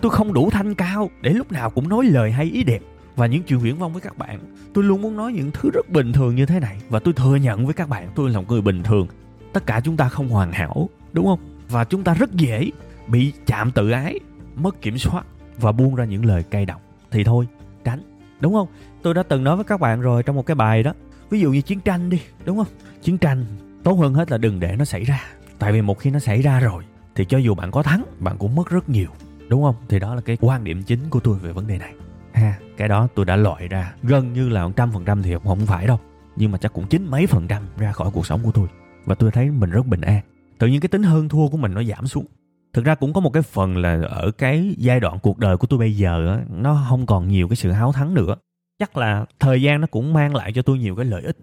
Tôi 0.01 0.11
không 0.11 0.33
đủ 0.33 0.51
thanh 0.51 0.75
cao 0.75 1.11
để 1.21 1.31
lúc 1.31 1.53
nào 1.53 1.71
cũng 1.71 1.89
nói 1.89 2.05
lời 2.07 2.33
hay 2.33 2.47
ý 2.47 2.65
đẹp. 2.65 2.81
Và 3.17 3.27
những 3.27 3.43
chuyện 3.43 3.61
viễn 3.61 3.77
vông 3.77 3.93
với 3.93 4.03
các 4.03 4.19
bạn, 4.19 4.41
tôi 4.75 4.85
luôn 4.85 5.03
muốn 5.03 5.17
nói 5.17 5.33
những 5.33 5.51
thứ 5.51 5.71
rất 5.75 5.91
bình 5.91 6.13
thường 6.13 6.35
như 6.35 6.47
thế 6.47 6.61
này. 6.61 6.77
Và 6.89 6.99
tôi 6.99 7.15
thừa 7.15 7.37
nhận 7.37 7.65
với 7.65 7.75
các 7.75 7.89
bạn, 7.89 8.09
tôi 8.15 8.31
là 8.31 8.39
một 8.39 8.45
người 8.49 8.63
bình 8.63 8.83
thường. 8.83 9.07
Tất 9.53 9.67
cả 9.67 9.81
chúng 9.85 9.97
ta 9.97 10.09
không 10.09 10.29
hoàn 10.29 10.53
hảo, 10.53 10.89
đúng 11.13 11.27
không? 11.27 11.41
Và 11.69 11.85
chúng 11.85 12.05
ta 12.05 12.15
rất 12.15 12.33
dễ 12.33 12.71
bị 13.07 13.33
chạm 13.47 13.71
tự 13.71 13.91
ái, 13.91 14.21
mất 14.57 14.83
kiểm 14.83 14.99
soát 14.99 15.27
và 15.59 15.73
buông 15.73 15.95
ra 15.95 16.05
những 16.05 16.25
lời 16.25 16.43
cay 16.43 16.67
độc. 16.67 16.81
Thì 17.11 17.25
thôi, 17.25 17.47
tránh, 17.85 18.03
đúng 18.41 18.53
không? 18.55 18.69
Tôi 19.03 19.15
đã 19.15 19.23
từng 19.23 19.45
nói 19.45 19.57
với 19.57 19.65
các 19.65 19.81
bạn 19.81 20.01
rồi 20.01 20.23
trong 20.23 20.37
một 20.37 20.47
cái 20.47 20.55
bài 20.55 20.83
đó. 20.83 20.93
Ví 21.31 21.41
dụ 21.41 21.53
như 21.53 21.61
chiến 21.61 21.81
tranh 21.81 22.11
đi, 22.11 22.21
đúng 22.45 22.57
không? 22.57 22.67
Chiến 23.03 23.19
tranh 23.19 23.45
tốt 23.87 23.99
hơn 24.01 24.15
hết 24.15 24.31
là 24.31 24.39
đừng 24.39 24.61
để 24.61 24.77
nó 24.79 24.85
xảy 24.85 25.05
ra. 25.05 25.23
Tại 25.59 25.73
vì 25.73 25.83
một 25.83 25.99
khi 25.99 26.11
nó 26.11 26.19
xảy 26.19 26.43
ra 26.43 26.61
rồi 26.61 26.85
thì 27.15 27.25
cho 27.25 27.39
dù 27.39 27.55
bạn 27.55 27.71
có 27.71 27.83
thắng 27.83 28.05
bạn 28.19 28.37
cũng 28.39 28.55
mất 28.55 28.71
rất 28.71 28.89
nhiều. 28.89 29.09
Đúng 29.49 29.63
không? 29.63 29.75
Thì 29.89 29.99
đó 29.99 30.15
là 30.15 30.21
cái 30.21 30.37
quan 30.41 30.65
điểm 30.65 30.83
chính 30.83 31.01
của 31.11 31.21
tôi 31.21 31.39
về 31.39 31.53
vấn 31.53 31.67
đề 31.67 31.79
này. 31.79 31.95
Ha 32.33 32.59
cái 32.77 32.89
đó 32.89 33.09
tôi 33.15 33.25
đã 33.25 33.37
loại 33.37 33.69
ra 33.69 33.95
gần 34.03 34.33
như 34.33 34.49
là 34.49 34.67
một 34.67 34.73
trăm 34.77 34.93
phần 34.93 35.05
trăm 35.05 35.23
thì 35.23 35.35
không 35.45 35.67
phải 35.67 35.87
đâu. 35.87 36.01
Nhưng 36.37 36.53
mà 36.53 36.59
chắc 36.59 36.73
cũng 36.73 36.87
chín 36.87 37.07
mấy 37.11 37.27
phần 37.27 37.49
trăm 37.49 37.63
ra 37.79 37.93
khỏi 37.93 38.11
cuộc 38.13 38.27
sống 38.27 38.41
của 38.43 38.53
tôi. 38.53 38.69
Và 39.05 39.15
tôi 39.15 39.31
thấy 39.31 39.51
mình 39.51 39.71
rất 39.71 39.87
bình 39.87 40.01
an. 40.01 40.21
Tự 40.59 40.67
nhiên 40.67 40.81
cái 40.81 40.89
tính 40.89 41.03
hơn 41.03 41.29
thua 41.29 41.49
của 41.49 41.57
mình 41.57 41.75
nó 41.75 41.83
giảm 41.83 42.07
xuống. 42.07 42.25
Thực 42.73 42.85
ra 42.85 42.95
cũng 42.95 43.13
có 43.13 43.21
một 43.21 43.31
cái 43.31 43.43
phần 43.43 43.77
là 43.77 44.03
ở 44.09 44.31
cái 44.31 44.75
giai 44.79 45.01
đoạn 45.01 45.19
cuộc 45.23 45.39
đời 45.39 45.57
của 45.57 45.67
tôi 45.67 45.79
bây 45.79 45.97
giờ 45.97 46.29
á, 46.29 46.41
nó 46.49 46.85
không 46.89 47.07
còn 47.07 47.29
nhiều 47.29 47.49
cái 47.49 47.57
sự 47.57 47.71
háo 47.71 47.93
thắng 47.93 48.15
nữa. 48.15 48.37
Chắc 48.79 48.97
là 48.97 49.25
thời 49.41 49.63
gian 49.63 49.81
nó 49.81 49.87
cũng 49.91 50.13
mang 50.13 50.35
lại 50.35 50.53
cho 50.53 50.63
tôi 50.63 50.79
nhiều 50.79 50.97
cái 50.97 51.05
lợi 51.05 51.23
ích 51.23 51.37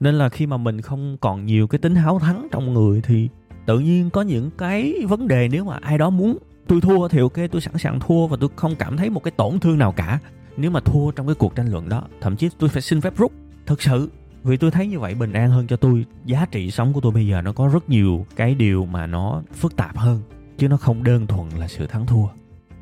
nên 0.00 0.14
là 0.14 0.28
khi 0.28 0.46
mà 0.46 0.56
mình 0.56 0.80
không 0.80 1.16
còn 1.20 1.46
nhiều 1.46 1.66
cái 1.66 1.78
tính 1.78 1.94
háo 1.94 2.18
thắng 2.18 2.48
trong 2.50 2.74
người 2.74 3.00
thì 3.02 3.28
tự 3.66 3.78
nhiên 3.78 4.10
có 4.10 4.22
những 4.22 4.50
cái 4.58 4.94
vấn 5.08 5.28
đề 5.28 5.48
nếu 5.48 5.64
mà 5.64 5.78
ai 5.82 5.98
đó 5.98 6.10
muốn 6.10 6.38
tôi 6.66 6.80
thua 6.80 7.08
thì 7.08 7.18
ok, 7.18 7.36
tôi 7.50 7.60
sẵn 7.60 7.78
sàng 7.78 8.00
thua 8.00 8.26
và 8.26 8.36
tôi 8.40 8.50
không 8.56 8.74
cảm 8.78 8.96
thấy 8.96 9.10
một 9.10 9.22
cái 9.22 9.32
tổn 9.36 9.60
thương 9.60 9.78
nào 9.78 9.92
cả. 9.92 10.18
Nếu 10.56 10.70
mà 10.70 10.80
thua 10.80 11.10
trong 11.10 11.26
cái 11.26 11.34
cuộc 11.34 11.56
tranh 11.56 11.68
luận 11.68 11.88
đó, 11.88 12.02
thậm 12.20 12.36
chí 12.36 12.48
tôi 12.58 12.68
phải 12.68 12.82
xin 12.82 13.00
phép 13.00 13.16
rút. 13.16 13.32
Thực 13.66 13.82
sự, 13.82 14.10
vì 14.42 14.56
tôi 14.56 14.70
thấy 14.70 14.86
như 14.86 14.98
vậy 14.98 15.14
bình 15.14 15.32
an 15.32 15.50
hơn 15.50 15.66
cho 15.66 15.76
tôi. 15.76 16.04
Giá 16.24 16.46
trị 16.50 16.70
sống 16.70 16.92
của 16.92 17.00
tôi 17.00 17.12
bây 17.12 17.26
giờ 17.26 17.42
nó 17.42 17.52
có 17.52 17.68
rất 17.68 17.88
nhiều 17.88 18.26
cái 18.36 18.54
điều 18.54 18.86
mà 18.86 19.06
nó 19.06 19.42
phức 19.54 19.76
tạp 19.76 19.96
hơn, 19.96 20.22
chứ 20.58 20.68
nó 20.68 20.76
không 20.76 21.04
đơn 21.04 21.26
thuần 21.26 21.48
là 21.48 21.68
sự 21.68 21.86
thắng 21.86 22.06
thua. 22.06 22.26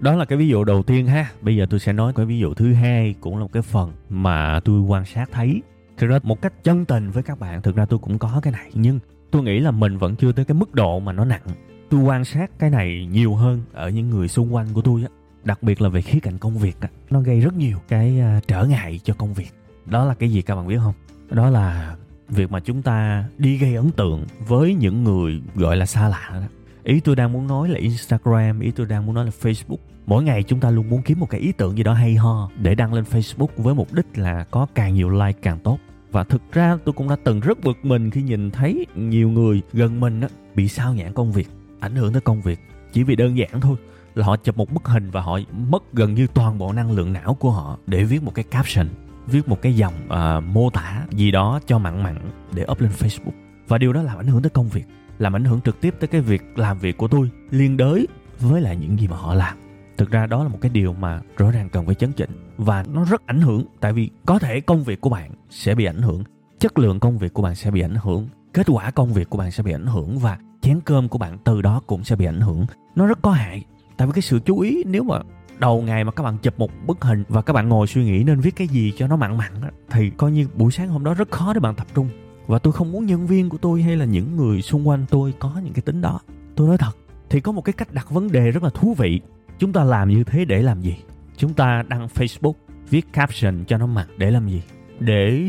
Đó 0.01 0.15
là 0.15 0.25
cái 0.25 0.39
ví 0.39 0.49
dụ 0.49 0.65
đầu 0.65 0.83
tiên 0.83 1.07
ha. 1.07 1.31
Bây 1.41 1.57
giờ 1.57 1.67
tôi 1.71 1.81
sẽ 1.81 1.93
nói 1.93 2.13
cái 2.17 2.27
ví 2.27 2.39
dụ 2.39 2.55
thứ 2.55 2.73
hai 2.73 3.15
cũng 3.21 3.37
là 3.37 3.43
một 3.43 3.53
cái 3.53 3.63
phần 3.63 3.93
mà 4.09 4.61
tôi 4.65 4.81
quan 4.81 5.05
sát 5.05 5.29
thấy 5.33 5.63
thực 5.99 6.07
ra 6.07 6.19
một 6.23 6.43
cách 6.43 6.65
chân 6.65 6.85
tình 6.85 7.11
với 7.11 7.23
các 7.23 7.41
bạn, 7.41 7.63
thực 7.63 7.77
ra 7.77 7.87
tôi 7.87 7.99
cũng 7.99 8.19
có 8.19 8.41
cái 8.43 8.53
này. 8.53 8.71
Nhưng 8.75 8.99
tôi 9.31 9.43
nghĩ 9.43 9.61
là 9.61 9.71
mình 9.71 9.99
vẫn 9.99 10.17
chưa 10.17 10.33
tới 10.33 10.45
cái 10.45 10.55
mức 10.55 10.75
độ 10.75 11.01
mà 11.01 11.13
nó 11.13 11.25
nặng. 11.25 11.43
Tôi 11.91 12.01
quan 12.01 12.25
sát 12.25 12.51
cái 12.59 12.71
này 12.71 13.09
nhiều 13.11 13.35
hơn 13.35 13.63
ở 13.73 13.91
những 13.91 14.11
người 14.11 14.29
xung 14.29 14.55
quanh 14.55 14.67
của 14.73 14.83
tôi 14.83 15.03
á. 15.03 15.09
Đặc 15.45 15.63
biệt 15.63 15.81
là 15.81 15.89
về 15.89 16.03
khía 16.03 16.21
cạnh 16.21 16.39
công 16.39 16.59
việc 16.59 16.81
á. 16.81 16.89
Nó 17.11 17.21
gây 17.21 17.41
rất 17.41 17.55
nhiều 17.55 17.79
cái 17.89 18.21
à, 18.21 18.41
trở 18.49 18.65
ngại 18.65 19.01
cho 19.05 19.15
công 19.15 19.35
việc. 19.35 19.51
Đó 19.87 20.05
là 20.05 20.15
cái 20.15 20.31
gì 20.31 20.43
các 20.43 20.57
bạn 20.57 20.67
biết 20.67 20.79
không? 20.79 20.95
Đó 21.31 21.51
là 21.51 21.97
việc 22.29 22.51
mà 22.51 22.61
chúng 22.61 22.83
ta 22.83 23.25
đi 23.39 23.59
gây 23.59 23.75
ấn 23.75 23.91
tượng 23.91 24.27
với 24.47 24.75
những 24.75 25.05
người 25.05 25.43
gọi 25.55 25.77
là 25.77 25.87
xa 25.87 26.09
lạ 26.09 26.31
đó. 26.33 26.47
Ý 26.85 27.01
tôi 27.01 27.17
đang 27.17 27.33
muốn 27.33 27.47
nói 27.47 27.69
là 27.69 27.79
instagram, 27.79 28.61
ý 28.61 28.71
tôi 28.71 28.87
đang 28.87 29.07
muốn 29.07 29.15
nói 29.15 29.25
là 29.25 29.31
facebook. 29.43 29.77
Mỗi 30.07 30.25
ngày 30.25 30.43
chúng 30.43 30.61
ta 30.61 30.71
luôn 30.71 30.91
muốn 30.91 31.03
kiếm 31.03 31.21
một 31.21 31.31
cái 31.31 31.41
ý 31.41 31.53
tưởng 31.53 31.77
gì 31.77 31.83
đó 31.83 31.93
hay 31.93 32.15
ho 32.15 32.51
để 32.63 32.75
đăng 32.75 32.95
lên 32.95 33.05
facebook 33.05 33.49
với 33.57 33.75
mục 33.75 33.93
đích 33.93 34.07
là 34.15 34.45
có 34.51 34.67
càng 34.75 34.95
nhiều 34.95 35.11
like 35.11 35.39
càng 35.43 35.59
tốt 35.59 35.79
và 36.13 36.25
thực 36.25 36.53
ra 36.53 36.79
tôi 36.85 36.93
cũng 36.93 37.09
đã 37.09 37.17
từng 37.25 37.41
rất 37.41 37.61
bực 37.61 37.77
mình 37.83 38.11
khi 38.11 38.23
nhìn 38.23 38.51
thấy 38.51 38.87
nhiều 38.95 39.29
người 39.29 39.63
gần 39.73 40.01
mình 40.01 40.21
á, 40.21 40.29
bị 40.55 40.69
sao 40.69 40.95
nhãn 40.95 41.13
công 41.13 41.33
việc 41.33 41.49
ảnh 41.81 41.95
hưởng 41.95 42.13
tới 42.13 42.21
công 42.21 42.43
việc. 42.43 42.61
Chỉ 42.93 43.03
vì 43.03 43.17
đơn 43.17 43.39
giản 43.39 43.61
thôi 43.61 43.77
là 44.15 44.27
họ 44.27 44.37
chụp 44.37 44.57
một 44.57 44.73
bức 44.73 44.85
hình 44.89 45.11
và 45.11 45.21
họ 45.21 45.39
mất 45.71 45.93
gần 45.93 46.15
như 46.15 46.27
toàn 46.35 46.59
bộ 46.59 46.73
năng 46.73 46.93
lượng 46.93 47.13
não 47.13 47.35
của 47.35 47.51
họ 47.51 47.79
để 47.87 48.05
viết 48.05 48.23
một 48.23 48.35
cái 48.35 48.45
caption 48.51 48.89
viết 49.27 49.49
một 49.49 49.63
cái 49.63 49.77
dòng 49.77 49.95
uh, 50.05 50.45
mô 50.45 50.71
tả 50.71 51.07
gì 51.11 51.31
đó 51.31 51.61
cho 51.67 51.79
mặn 51.79 52.03
mặn 52.03 52.17
để 52.53 52.67
up 52.73 52.81
lên 52.81 52.91
facebook. 52.99 53.33
Và 53.69 53.79
điều 53.79 53.93
đó 53.93 54.03
làm 54.03 54.19
ảnh 54.19 54.27
hưởng 54.27 54.43
tới 54.43 54.51
công 54.51 54.69
việc 54.69 54.85
làm 55.19 55.37
ảnh 55.37 55.45
hưởng 55.45 55.61
trực 55.61 55.81
tiếp 55.81 55.95
tới 56.01 56.09
cái 56.09 56.21
việc 56.21 56.43
làm 56.57 56.79
việc 56.79 56.97
của 56.97 57.09
tôi 57.09 57.31
liên 57.51 57.77
đới 57.77 58.07
với 58.41 58.61
lại 58.61 58.77
những 58.77 58.99
gì 58.99 59.09
mà 59.09 59.17
họ 59.17 59.35
làm. 59.35 59.57
Thực 59.97 60.11
ra 60.11 60.27
đó 60.27 60.43
là 60.43 60.49
một 60.49 60.59
cái 60.61 60.71
điều 60.71 60.93
mà 60.93 61.21
rõ 61.37 61.51
ràng 61.51 61.69
cần 61.69 61.87
phải 61.87 61.95
chấn 61.95 62.13
chỉnh 62.13 62.31
và 62.59 62.85
nó 62.93 63.05
rất 63.05 63.27
ảnh 63.27 63.41
hưởng, 63.41 63.65
tại 63.81 63.93
vì 63.93 64.11
có 64.27 64.39
thể 64.39 64.61
công 64.61 64.85
việc 64.85 65.01
của 65.01 65.11
bạn 65.11 65.31
sẽ 65.51 65.75
bị 65.75 65.85
ảnh 65.85 66.03
hưởng, 66.03 66.25
chất 66.59 66.79
lượng 66.79 67.01
công 67.01 67.19
việc 67.19 67.33
của 67.33 67.43
bạn 67.43 67.55
sẽ 67.55 67.71
bị 67.71 67.81
ảnh 67.81 67.95
hưởng, 67.95 68.29
kết 68.53 68.67
quả 68.69 68.91
công 68.91 69.13
việc 69.13 69.31
của 69.31 69.39
bạn 69.39 69.51
sẽ 69.51 69.63
bị 69.63 69.73
ảnh 69.73 69.87
hưởng 69.87 70.19
và 70.19 70.39
chén 70.61 70.81
cơm 70.81 71.09
của 71.09 71.19
bạn 71.19 71.39
từ 71.45 71.63
đó 71.63 71.83
cũng 71.87 72.05
sẽ 72.05 72.17
bị 72.17 72.25
ảnh 72.25 72.41
hưởng. 72.41 72.67
Nó 72.95 73.07
rất 73.07 73.23
có 73.23 73.31
hại, 73.31 73.65
tại 73.97 74.07
vì 74.07 74.13
cái 74.13 74.23
sự 74.23 74.41
chú 74.45 74.59
ý 74.61 74.85
nếu 74.87 75.03
mà 75.03 75.19
đầu 75.59 75.83
ngày 75.83 76.05
mà 76.05 76.13
các 76.13 76.23
bạn 76.23 76.39
chụp 76.39 76.59
một 76.59 76.71
bức 76.87 77.05
hình 77.05 77.25
và 77.29 77.43
các 77.43 77.53
bạn 77.53 77.69
ngồi 77.69 77.87
suy 77.87 78.05
nghĩ 78.05 78.25
nên 78.25 78.41
viết 78.41 78.57
cái 78.57 78.69
gì 78.69 78.93
cho 78.97 79.07
nó 79.07 79.17
mặn 79.17 79.37
mặn 79.37 79.53
thì 79.91 80.11
coi 80.11 80.33
như 80.33 80.49
buổi 80.55 80.73
sáng 80.73 80.89
hôm 80.89 81.05
đó 81.05 81.15
rất 81.15 81.31
khó 81.31 81.53
để 81.53 81.61
bạn 81.61 81.75
tập 81.75 81.87
trung. 81.95 82.09
Và 82.47 82.59
tôi 82.59 82.73
không 82.73 82.93
muốn 82.93 83.07
nhân 83.07 83.27
viên 83.27 83.49
của 83.49 83.59
tôi 83.59 83.83
hay 83.83 83.97
là 83.97 84.05
những 84.05 84.37
người 84.37 84.63
xung 84.63 84.89
quanh 84.89 85.07
tôi 85.11 85.35
có 85.39 85.61
những 85.65 85.73
cái 85.73 85.83
tính 85.83 86.01
đó. 86.01 86.21
Tôi 86.57 86.69
nói 86.69 86.79
thật, 86.79 86.93
thì 87.31 87.41
có 87.41 87.53
một 87.53 87.63
cái 87.63 87.73
cách 87.73 87.93
đặt 87.93 88.11
vấn 88.11 88.33
đề 88.33 88.51
rất 88.51 88.63
là 88.63 88.71
thú 88.75 88.95
vị. 88.99 89.21
Chúng 89.59 89.73
ta 89.73 89.85
làm 89.85 90.09
như 90.09 90.25
thế 90.25 90.45
để 90.45 90.63
làm 90.63 90.81
gì? 90.81 90.97
Chúng 91.39 91.55
ta 91.55 91.83
đăng 91.89 92.07
facebook, 92.15 92.53
viết 92.91 93.13
caption 93.13 93.65
cho 93.65 93.79
nó 93.79 93.87
mặt 93.87 94.09
để 94.17 94.31
làm 94.31 94.49
gì? 94.49 94.63
Để 95.01 95.45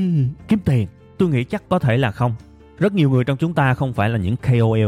kiếm 0.47 0.59
tiền. 0.65 0.87
Tôi 1.17 1.29
nghĩ 1.29 1.43
chắc 1.43 1.63
có 1.69 1.79
thể 1.79 1.97
là 1.97 2.11
không. 2.11 2.35
Rất 2.77 2.93
nhiều 2.93 3.09
người 3.09 3.23
trong 3.23 3.37
chúng 3.37 3.53
ta 3.53 3.73
không 3.73 3.93
phải 3.93 4.09
là 4.09 4.17
những 4.17 4.35
kol 4.37 4.79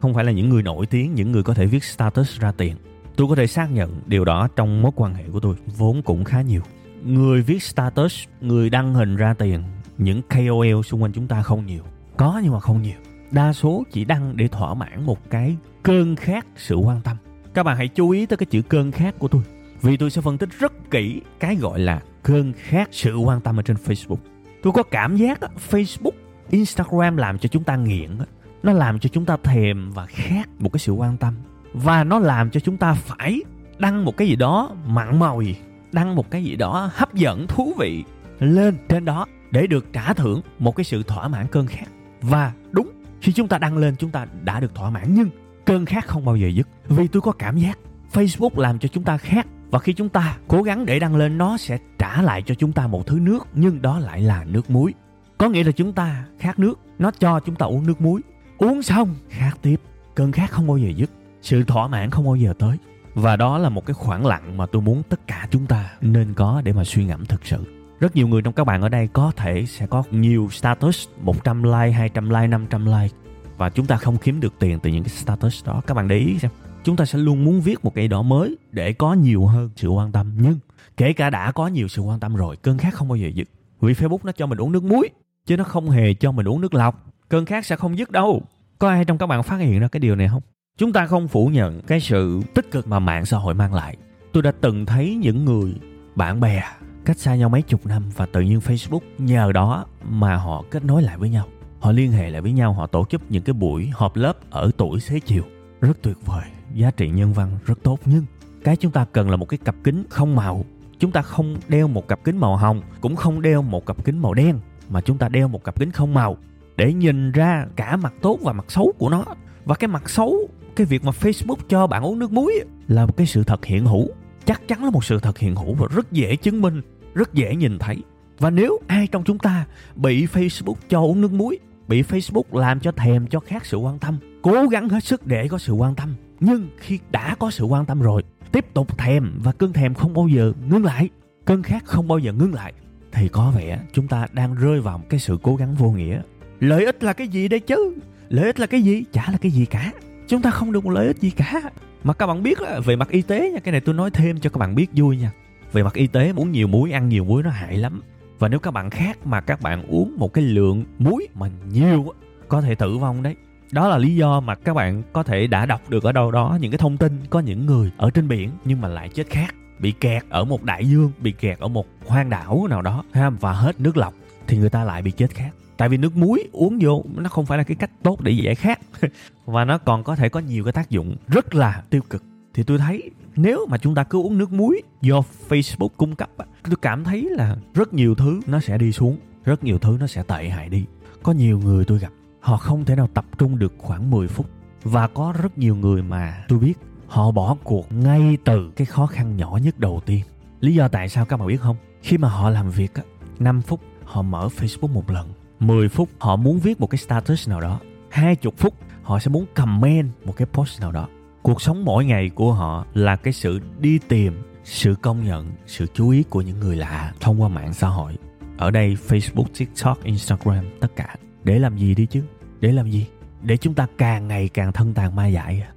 không 0.00 0.14
phải 0.14 0.24
là 0.24 0.32
những 0.32 0.48
người 0.48 0.62
nổi 0.62 0.86
tiếng, 0.86 1.14
những 1.14 1.32
người 1.32 1.42
có 1.42 1.54
thể 1.54 1.66
viết 1.66 1.84
status 1.84 2.40
ra 2.40 2.52
tiền. 2.52 2.76
Tôi 3.16 3.28
có 3.28 3.34
thể 3.34 3.46
xác 3.46 3.72
nhận 3.72 4.00
điều 4.06 4.24
đó 4.24 4.48
trong 4.56 4.82
mối 4.82 4.92
quan 4.96 5.14
hệ 5.14 5.24
của 5.32 5.40
tôi, 5.40 5.56
vốn 5.76 6.02
cũng 6.02 6.24
khá 6.24 6.42
nhiều. 6.42 6.62
Người 7.04 7.42
viết 7.42 7.62
status, 7.62 8.24
người 8.40 8.70
đăng 8.70 8.94
hình 8.94 9.16
ra 9.16 9.34
tiền, 9.34 9.62
những 9.98 10.22
KOL 10.22 10.82
xung 10.84 11.02
quanh 11.02 11.12
chúng 11.12 11.26
ta 11.26 11.42
không 11.42 11.66
nhiều. 11.66 11.82
Có 12.16 12.40
nhưng 12.42 12.52
mà 12.52 12.60
không 12.60 12.82
nhiều. 12.82 12.98
Đa 13.30 13.52
số 13.52 13.84
chỉ 13.92 14.04
đăng 14.04 14.36
để 14.36 14.48
thỏa 14.48 14.74
mãn 14.74 15.06
một 15.06 15.30
cái 15.30 15.56
cơn 15.82 16.16
khát 16.16 16.46
sự 16.56 16.76
quan 16.76 17.00
tâm. 17.00 17.16
Các 17.54 17.62
bạn 17.62 17.76
hãy 17.76 17.88
chú 17.88 18.10
ý 18.10 18.26
tới 18.26 18.36
cái 18.36 18.46
chữ 18.46 18.62
cơn 18.62 18.92
khát 18.92 19.18
của 19.18 19.28
tôi 19.28 19.42
vì 19.84 19.96
tôi 19.96 20.10
sẽ 20.10 20.20
phân 20.20 20.38
tích 20.38 20.48
rất 20.58 20.90
kỹ 20.90 21.20
cái 21.40 21.56
gọi 21.56 21.80
là 21.80 22.00
cơn 22.22 22.52
khát 22.52 22.88
sự 22.92 23.16
quan 23.16 23.40
tâm 23.40 23.60
ở 23.60 23.62
trên 23.62 23.76
Facebook. 23.76 24.16
Tôi 24.62 24.72
có 24.72 24.82
cảm 24.82 25.16
giác 25.16 25.40
Facebook, 25.70 26.10
Instagram 26.50 27.16
làm 27.16 27.38
cho 27.38 27.48
chúng 27.48 27.64
ta 27.64 27.76
nghiện 27.76 28.18
nó 28.62 28.72
làm 28.72 28.98
cho 28.98 29.08
chúng 29.08 29.24
ta 29.24 29.36
thèm 29.42 29.90
và 29.90 30.06
khát 30.06 30.48
một 30.58 30.72
cái 30.72 30.80
sự 30.80 30.92
quan 30.92 31.16
tâm. 31.16 31.34
Và 31.72 32.04
nó 32.04 32.18
làm 32.18 32.50
cho 32.50 32.60
chúng 32.60 32.76
ta 32.76 32.94
phải 32.94 33.42
đăng 33.78 34.04
một 34.04 34.16
cái 34.16 34.28
gì 34.28 34.36
đó 34.36 34.76
mặn 34.86 35.18
mòi, 35.18 35.56
đăng 35.92 36.16
một 36.16 36.30
cái 36.30 36.44
gì 36.44 36.56
đó 36.56 36.90
hấp 36.94 37.14
dẫn, 37.14 37.46
thú 37.46 37.74
vị 37.78 38.04
lên 38.38 38.76
trên 38.88 39.04
đó 39.04 39.26
để 39.50 39.66
được 39.66 39.92
trả 39.92 40.12
thưởng 40.12 40.40
một 40.58 40.76
cái 40.76 40.84
sự 40.84 41.02
thỏa 41.02 41.28
mãn 41.28 41.46
cơn 41.46 41.66
khát 41.66 41.86
và 42.20 42.52
đúng, 42.70 42.90
khi 43.20 43.32
chúng 43.32 43.48
ta 43.48 43.58
đăng 43.58 43.76
lên, 43.76 43.96
chúng 43.96 44.10
ta 44.10 44.26
đã 44.42 44.60
được 44.60 44.74
thỏa 44.74 44.90
mãn. 44.90 45.14
Nhưng 45.14 45.30
cơn 45.64 45.86
khát 45.86 46.06
không 46.06 46.24
bao 46.24 46.36
giờ 46.36 46.48
dứt. 46.48 46.68
Vì 46.88 47.08
tôi 47.08 47.22
có 47.22 47.32
cảm 47.32 47.58
giác 47.58 47.78
facebook 48.12 48.60
làm 48.60 48.78
cho 48.78 48.88
chúng 48.88 49.04
ta 49.04 49.16
khát 49.16 49.46
và 49.74 49.80
khi 49.80 49.92
chúng 49.92 50.08
ta 50.08 50.36
cố 50.48 50.62
gắng 50.62 50.86
để 50.86 50.98
đăng 50.98 51.16
lên 51.16 51.38
nó 51.38 51.56
sẽ 51.56 51.78
trả 51.98 52.22
lại 52.22 52.42
cho 52.42 52.54
chúng 52.54 52.72
ta 52.72 52.86
một 52.86 53.06
thứ 53.06 53.18
nước 53.20 53.46
nhưng 53.54 53.82
đó 53.82 53.98
lại 53.98 54.20
là 54.20 54.44
nước 54.44 54.70
muối. 54.70 54.94
Có 55.38 55.48
nghĩa 55.48 55.64
là 55.64 55.72
chúng 55.72 55.92
ta 55.92 56.24
khát 56.38 56.58
nước 56.58 56.78
nó 56.98 57.10
cho 57.10 57.40
chúng 57.40 57.54
ta 57.54 57.66
uống 57.66 57.86
nước 57.86 58.00
muối. 58.00 58.20
Uống 58.58 58.82
xong 58.82 59.14
khát 59.28 59.52
tiếp. 59.62 59.80
Cơn 60.14 60.32
khát 60.32 60.50
không 60.50 60.66
bao 60.66 60.76
giờ 60.76 60.88
dứt. 60.96 61.10
Sự 61.42 61.64
thỏa 61.64 61.88
mãn 61.88 62.10
không 62.10 62.24
bao 62.24 62.36
giờ 62.36 62.54
tới. 62.58 62.76
Và 63.14 63.36
đó 63.36 63.58
là 63.58 63.68
một 63.68 63.86
cái 63.86 63.94
khoảng 63.94 64.26
lặng 64.26 64.56
mà 64.56 64.66
tôi 64.66 64.82
muốn 64.82 65.02
tất 65.08 65.26
cả 65.26 65.48
chúng 65.50 65.66
ta 65.66 65.90
nên 66.00 66.34
có 66.34 66.62
để 66.64 66.72
mà 66.72 66.84
suy 66.84 67.04
ngẫm 67.04 67.26
thực 67.26 67.46
sự. 67.46 67.64
Rất 68.00 68.16
nhiều 68.16 68.28
người 68.28 68.42
trong 68.42 68.54
các 68.54 68.64
bạn 68.64 68.82
ở 68.82 68.88
đây 68.88 69.08
có 69.12 69.32
thể 69.36 69.66
sẽ 69.66 69.86
có 69.86 70.02
nhiều 70.10 70.48
status 70.50 71.08
100 71.22 71.62
like, 71.62 71.90
200 71.90 72.28
like, 72.28 72.46
500 72.46 72.86
like. 72.86 73.16
Và 73.56 73.70
chúng 73.70 73.86
ta 73.86 73.96
không 73.96 74.16
kiếm 74.16 74.40
được 74.40 74.54
tiền 74.58 74.78
từ 74.80 74.90
những 74.90 75.04
cái 75.04 75.10
status 75.10 75.64
đó. 75.64 75.82
Các 75.86 75.94
bạn 75.94 76.08
để 76.08 76.16
ý 76.16 76.38
xem. 76.38 76.50
Chúng 76.84 76.96
ta 76.96 77.04
sẽ 77.04 77.18
luôn 77.18 77.44
muốn 77.44 77.60
viết 77.60 77.84
một 77.84 77.94
cái 77.94 78.08
đó 78.08 78.22
mới 78.22 78.56
để 78.72 78.92
có 78.92 79.12
nhiều 79.12 79.46
hơn 79.46 79.70
sự 79.76 79.88
quan 79.88 80.12
tâm. 80.12 80.32
Nhưng 80.40 80.58
kể 80.96 81.12
cả 81.12 81.30
đã 81.30 81.52
có 81.52 81.66
nhiều 81.66 81.88
sự 81.88 82.02
quan 82.02 82.20
tâm 82.20 82.36
rồi, 82.36 82.56
cơn 82.56 82.78
khát 82.78 82.94
không 82.94 83.08
bao 83.08 83.16
giờ 83.16 83.28
dứt. 83.34 83.48
Vì 83.80 83.92
Facebook 83.92 84.18
nó 84.22 84.32
cho 84.32 84.46
mình 84.46 84.58
uống 84.58 84.72
nước 84.72 84.84
muối, 84.84 85.08
chứ 85.46 85.56
nó 85.56 85.64
không 85.64 85.90
hề 85.90 86.14
cho 86.14 86.32
mình 86.32 86.48
uống 86.48 86.60
nước 86.60 86.74
lọc. 86.74 87.06
Cơn 87.28 87.46
khát 87.46 87.66
sẽ 87.66 87.76
không 87.76 87.98
dứt 87.98 88.10
đâu. 88.10 88.42
Có 88.78 88.88
ai 88.88 89.04
trong 89.04 89.18
các 89.18 89.26
bạn 89.26 89.42
phát 89.42 89.56
hiện 89.56 89.80
ra 89.80 89.88
cái 89.88 90.00
điều 90.00 90.16
này 90.16 90.28
không? 90.28 90.42
Chúng 90.78 90.92
ta 90.92 91.06
không 91.06 91.28
phủ 91.28 91.46
nhận 91.46 91.80
cái 91.80 92.00
sự 92.00 92.40
tích 92.54 92.70
cực 92.70 92.88
mà 92.88 92.98
mạng 92.98 93.26
xã 93.26 93.38
hội 93.38 93.54
mang 93.54 93.74
lại. 93.74 93.96
Tôi 94.32 94.42
đã 94.42 94.52
từng 94.60 94.86
thấy 94.86 95.14
những 95.14 95.44
người 95.44 95.74
bạn 96.14 96.40
bè 96.40 96.62
cách 97.04 97.18
xa 97.18 97.34
nhau 97.34 97.48
mấy 97.48 97.62
chục 97.62 97.86
năm 97.86 98.02
và 98.16 98.26
tự 98.26 98.40
nhiên 98.40 98.58
Facebook 98.58 99.00
nhờ 99.18 99.52
đó 99.52 99.86
mà 100.10 100.36
họ 100.36 100.64
kết 100.70 100.84
nối 100.84 101.02
lại 101.02 101.18
với 101.18 101.28
nhau. 101.28 101.46
Họ 101.80 101.92
liên 101.92 102.12
hệ 102.12 102.30
lại 102.30 102.40
với 102.40 102.52
nhau, 102.52 102.72
họ 102.72 102.86
tổ 102.86 103.04
chức 103.10 103.22
những 103.28 103.42
cái 103.42 103.54
buổi 103.54 103.90
họp 103.94 104.16
lớp 104.16 104.50
ở 104.50 104.70
tuổi 104.76 105.00
xế 105.00 105.20
chiều. 105.20 105.42
Rất 105.80 106.02
tuyệt 106.02 106.16
vời, 106.26 106.44
giá 106.74 106.90
trị 106.90 107.08
nhân 107.10 107.32
văn 107.32 107.58
rất 107.66 107.78
tốt 107.82 107.98
nhưng 108.04 108.24
cái 108.64 108.76
chúng 108.76 108.92
ta 108.92 109.06
cần 109.12 109.30
là 109.30 109.36
một 109.36 109.48
cái 109.48 109.58
cặp 109.64 109.74
kính 109.84 110.04
không 110.08 110.36
màu. 110.36 110.64
Chúng 110.98 111.12
ta 111.12 111.22
không 111.22 111.56
đeo 111.68 111.88
một 111.88 112.08
cặp 112.08 112.24
kính 112.24 112.36
màu 112.36 112.56
hồng, 112.56 112.82
cũng 113.00 113.16
không 113.16 113.42
đeo 113.42 113.62
một 113.62 113.86
cặp 113.86 114.04
kính 114.04 114.18
màu 114.18 114.34
đen 114.34 114.58
mà 114.88 115.00
chúng 115.00 115.18
ta 115.18 115.28
đeo 115.28 115.48
một 115.48 115.64
cặp 115.64 115.78
kính 115.78 115.90
không 115.90 116.14
màu 116.14 116.36
để 116.76 116.92
nhìn 116.92 117.32
ra 117.32 117.66
cả 117.76 117.96
mặt 117.96 118.14
tốt 118.20 118.38
và 118.42 118.52
mặt 118.52 118.64
xấu 118.68 118.92
của 118.98 119.08
nó. 119.08 119.24
Và 119.64 119.74
cái 119.74 119.88
mặt 119.88 120.10
xấu, 120.10 120.48
cái 120.76 120.86
việc 120.86 121.04
mà 121.04 121.12
Facebook 121.20 121.56
cho 121.68 121.86
bạn 121.86 122.02
uống 122.02 122.18
nước 122.18 122.32
muối 122.32 122.60
là 122.88 123.06
một 123.06 123.16
cái 123.16 123.26
sự 123.26 123.44
thật 123.44 123.64
hiện 123.64 123.86
hữu 123.86 124.08
chắc 124.44 124.68
chắn 124.68 124.84
là 124.84 124.90
một 124.90 125.04
sự 125.04 125.18
thật 125.20 125.38
hiện 125.38 125.56
hữu 125.56 125.74
và 125.74 125.86
rất 125.94 126.12
dễ 126.12 126.36
chứng 126.36 126.62
minh 126.62 126.82
rất 127.14 127.34
dễ 127.34 127.56
nhìn 127.56 127.78
thấy 127.78 127.96
và 128.38 128.50
nếu 128.50 128.78
ai 128.86 129.06
trong 129.06 129.24
chúng 129.24 129.38
ta 129.38 129.66
bị 129.94 130.26
facebook 130.26 130.74
cho 130.88 131.00
uống 131.00 131.20
nước 131.20 131.32
muối 131.32 131.58
bị 131.88 132.02
facebook 132.02 132.58
làm 132.58 132.80
cho 132.80 132.92
thèm 132.92 133.26
cho 133.26 133.40
khác 133.40 133.66
sự 133.66 133.76
quan 133.76 133.98
tâm 133.98 134.18
cố 134.42 134.66
gắng 134.66 134.88
hết 134.88 135.04
sức 135.04 135.26
để 135.26 135.48
có 135.48 135.58
sự 135.58 135.72
quan 135.72 135.94
tâm 135.94 136.14
nhưng 136.44 136.68
khi 136.78 136.98
đã 137.10 137.34
có 137.34 137.50
sự 137.50 137.64
quan 137.64 137.86
tâm 137.86 138.00
rồi, 138.00 138.22
tiếp 138.52 138.74
tục 138.74 138.98
thèm 138.98 139.40
và 139.42 139.52
cơn 139.52 139.72
thèm 139.72 139.94
không 139.94 140.14
bao 140.14 140.28
giờ 140.28 140.52
ngưng 140.68 140.84
lại 140.84 141.08
cơn 141.44 141.62
khát 141.62 141.84
không 141.84 142.08
bao 142.08 142.18
giờ 142.18 142.32
ngưng 142.32 142.54
lại, 142.54 142.72
thì 143.12 143.28
có 143.28 143.52
vẻ 143.56 143.80
chúng 143.92 144.08
ta 144.08 144.26
đang 144.32 144.54
rơi 144.54 144.80
vào 144.80 144.98
một 144.98 145.04
cái 145.08 145.20
sự 145.20 145.38
cố 145.42 145.56
gắng 145.56 145.74
vô 145.74 145.90
nghĩa. 145.90 146.22
Lợi 146.60 146.84
ích 146.84 147.04
là 147.04 147.12
cái 147.12 147.28
gì 147.28 147.48
đây 147.48 147.60
chứ? 147.60 147.94
Lợi 148.28 148.46
ích 148.46 148.60
là 148.60 148.66
cái 148.66 148.82
gì? 148.82 149.04
Chả 149.12 149.24
là 149.32 149.38
cái 149.38 149.50
gì 149.52 149.66
cả. 149.66 149.92
Chúng 150.28 150.42
ta 150.42 150.50
không 150.50 150.72
được 150.72 150.84
một 150.84 150.90
lợi 150.90 151.06
ích 151.06 151.16
gì 151.16 151.30
cả. 151.30 151.60
Mà 152.04 152.12
các 152.14 152.26
bạn 152.26 152.42
biết 152.42 152.60
là 152.60 152.80
về 152.80 152.96
mặt 152.96 153.08
y 153.08 153.22
tế 153.22 153.50
nha, 153.50 153.60
cái 153.60 153.72
này 153.72 153.80
tôi 153.80 153.94
nói 153.94 154.10
thêm 154.10 154.40
cho 154.40 154.50
các 154.50 154.58
bạn 154.58 154.74
biết 154.74 154.86
vui 154.92 155.16
nha. 155.16 155.32
Về 155.72 155.82
mặt 155.82 155.94
y 155.94 156.06
tế 156.06 156.32
uống 156.36 156.52
nhiều 156.52 156.66
muối, 156.66 156.92
ăn 156.92 157.08
nhiều 157.08 157.24
muối 157.24 157.42
nó 157.42 157.50
hại 157.50 157.76
lắm. 157.76 158.02
Và 158.38 158.48
nếu 158.48 158.60
các 158.60 158.70
bạn 158.70 158.90
khác 158.90 159.26
mà 159.26 159.40
các 159.40 159.60
bạn 159.60 159.86
uống 159.86 160.14
một 160.18 160.32
cái 160.32 160.44
lượng 160.44 160.84
muối 160.98 161.28
mà 161.34 161.50
nhiều 161.72 162.06
có 162.48 162.60
thể 162.60 162.74
tử 162.74 162.98
vong 162.98 163.22
đấy 163.22 163.36
đó 163.72 163.88
là 163.88 163.98
lý 163.98 164.16
do 164.16 164.40
mà 164.40 164.54
các 164.54 164.74
bạn 164.74 165.02
có 165.12 165.22
thể 165.22 165.46
đã 165.46 165.66
đọc 165.66 165.80
được 165.88 166.04
ở 166.04 166.12
đâu 166.12 166.30
đó 166.30 166.58
những 166.60 166.70
cái 166.70 166.78
thông 166.78 166.96
tin 166.96 167.20
có 167.30 167.40
những 167.40 167.66
người 167.66 167.92
ở 167.96 168.10
trên 168.10 168.28
biển 168.28 168.50
nhưng 168.64 168.80
mà 168.80 168.88
lại 168.88 169.08
chết 169.08 169.26
khác 169.30 169.54
bị 169.78 169.92
kẹt 169.92 170.22
ở 170.28 170.44
một 170.44 170.62
đại 170.62 170.86
dương 170.86 171.12
bị 171.20 171.32
kẹt 171.32 171.58
ở 171.58 171.68
một 171.68 171.86
hoang 172.06 172.30
đảo 172.30 172.66
nào 172.70 172.82
đó 172.82 173.04
ha 173.12 173.30
và 173.30 173.52
hết 173.52 173.80
nước 173.80 173.96
lọc 173.96 174.14
thì 174.46 174.56
người 174.56 174.70
ta 174.70 174.84
lại 174.84 175.02
bị 175.02 175.10
chết 175.10 175.30
khác. 175.34 175.50
Tại 175.76 175.88
vì 175.88 175.96
nước 175.96 176.16
muối 176.16 176.48
uống 176.52 176.78
vô 176.82 177.04
nó 177.14 177.28
không 177.28 177.46
phải 177.46 177.58
là 177.58 177.64
cái 177.64 177.76
cách 177.76 177.90
tốt 178.02 178.20
để 178.20 178.32
giải 178.32 178.54
khát. 178.54 178.80
Và 179.46 179.64
nó 179.64 179.78
còn 179.78 180.04
có 180.04 180.16
thể 180.16 180.28
có 180.28 180.40
nhiều 180.40 180.64
cái 180.64 180.72
tác 180.72 180.90
dụng 180.90 181.16
rất 181.28 181.54
là 181.54 181.82
tiêu 181.90 182.02
cực. 182.10 182.22
Thì 182.54 182.62
tôi 182.62 182.78
thấy 182.78 183.10
nếu 183.36 183.66
mà 183.70 183.78
chúng 183.78 183.94
ta 183.94 184.04
cứ 184.04 184.18
uống 184.18 184.38
nước 184.38 184.52
muối 184.52 184.82
do 185.00 185.22
Facebook 185.48 185.88
cung 185.96 186.16
cấp 186.16 186.30
tôi 186.62 186.76
cảm 186.82 187.04
thấy 187.04 187.28
là 187.30 187.56
rất 187.74 187.94
nhiều 187.94 188.14
thứ 188.14 188.40
nó 188.46 188.60
sẽ 188.60 188.78
đi 188.78 188.92
xuống, 188.92 189.16
rất 189.44 189.64
nhiều 189.64 189.78
thứ 189.78 189.96
nó 190.00 190.06
sẽ 190.06 190.22
tệ 190.22 190.48
hại 190.48 190.68
đi. 190.68 190.84
Có 191.22 191.32
nhiều 191.32 191.58
người 191.58 191.84
tôi 191.84 191.98
gặp, 191.98 192.12
họ 192.44 192.56
không 192.56 192.84
thể 192.84 192.96
nào 192.96 193.08
tập 193.14 193.24
trung 193.38 193.58
được 193.58 193.74
khoảng 193.78 194.10
10 194.10 194.28
phút. 194.28 194.46
Và 194.82 195.06
có 195.06 195.34
rất 195.42 195.58
nhiều 195.58 195.76
người 195.76 196.02
mà 196.02 196.44
tôi 196.48 196.58
biết 196.58 196.74
họ 197.06 197.30
bỏ 197.30 197.56
cuộc 197.64 197.92
ngay 197.92 198.36
từ 198.44 198.70
cái 198.76 198.86
khó 198.86 199.06
khăn 199.06 199.36
nhỏ 199.36 199.58
nhất 199.62 199.78
đầu 199.78 200.02
tiên. 200.06 200.20
Lý 200.60 200.74
do 200.74 200.88
tại 200.88 201.08
sao 201.08 201.24
các 201.24 201.36
bạn 201.36 201.48
biết 201.48 201.60
không? 201.60 201.76
Khi 202.02 202.18
mà 202.18 202.28
họ 202.28 202.50
làm 202.50 202.70
việc 202.70 202.94
á, 202.94 203.02
5 203.38 203.62
phút 203.62 203.80
họ 204.04 204.22
mở 204.22 204.48
Facebook 204.58 204.92
một 204.92 205.10
lần, 205.10 205.32
10 205.60 205.88
phút 205.88 206.08
họ 206.18 206.36
muốn 206.36 206.58
viết 206.58 206.80
một 206.80 206.86
cái 206.90 206.98
status 206.98 207.48
nào 207.48 207.60
đó, 207.60 207.80
20 208.10 208.52
phút 208.56 208.74
họ 209.02 209.18
sẽ 209.18 209.30
muốn 209.30 209.46
comment 209.54 210.10
một 210.24 210.36
cái 210.36 210.46
post 210.52 210.80
nào 210.80 210.92
đó. 210.92 211.08
Cuộc 211.42 211.62
sống 211.62 211.84
mỗi 211.84 212.04
ngày 212.04 212.30
của 212.34 212.52
họ 212.52 212.86
là 212.94 213.16
cái 213.16 213.32
sự 213.32 213.60
đi 213.80 213.98
tìm 213.98 214.42
sự 214.64 214.94
công 215.02 215.24
nhận 215.24 215.52
sự 215.66 215.86
chú 215.94 216.10
ý 216.10 216.22
của 216.22 216.40
những 216.40 216.60
người 216.60 216.76
lạ 216.76 217.12
thông 217.20 217.42
qua 217.42 217.48
mạng 217.48 217.74
xã 217.74 217.88
hội. 217.88 218.16
Ở 218.58 218.70
đây 218.70 218.96
facebook 219.08 219.46
tiktok 219.58 220.04
instagram 220.04 220.64
tất 220.80 220.96
cả 220.96 221.16
để 221.44 221.58
làm 221.58 221.76
gì 221.76 221.94
đi 221.94 222.06
chứ? 222.06 222.22
Để 222.60 222.72
làm 222.72 222.90
gì? 222.90 223.06
Để 223.42 223.56
chúng 223.56 223.74
ta 223.74 223.86
càng 223.98 224.28
ngày 224.28 224.48
càng 224.48 224.72
thân 224.72 224.94
tàn 224.94 225.16
ma 225.16 225.26
dại 225.26 225.60
à. 225.60 225.72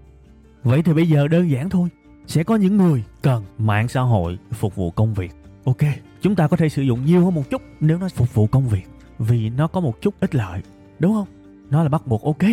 vậy 0.63 0.82
thì 0.84 0.93
bây 0.93 1.10
giờ 1.10 1.27
đơn 1.27 1.49
giản 1.49 1.69
thôi. 1.69 1.89
Sẽ 2.27 2.43
có 2.43 2.56
những 2.56 2.77
người 2.77 3.03
cần 3.21 3.43
mạng 3.58 3.88
xã 3.88 4.01
hội 4.01 4.38
phục 4.51 4.75
vụ 4.75 4.91
công 4.91 5.13
việc. 5.13 5.32
Ok, 5.65 5.77
chúng 6.21 6.36
ta 6.36 6.47
có 6.47 6.58
thể 6.58 6.69
sử 6.69 6.82
dụng 6.82 7.06
nhiều 7.06 7.25
hơn 7.25 7.36
một 7.36 7.49
chút 7.49 7.62
nếu 7.80 7.97
nó 7.97 8.10
phục 8.10 8.34
vụ 8.34 8.47
công 8.47 8.67
việc. 8.67 8.84
Vì 9.19 9.49
nó 9.49 9.67
có 9.67 9.80
một 9.80 10.01
chút 10.01 10.13
ích 10.19 10.36
lợi, 10.36 10.62
đúng 10.99 11.13
không? 11.13 11.27
Nó 11.69 11.84
là 11.84 11.89
bắt 11.89 12.08
buộc, 12.08 12.23
ok. 12.23 12.49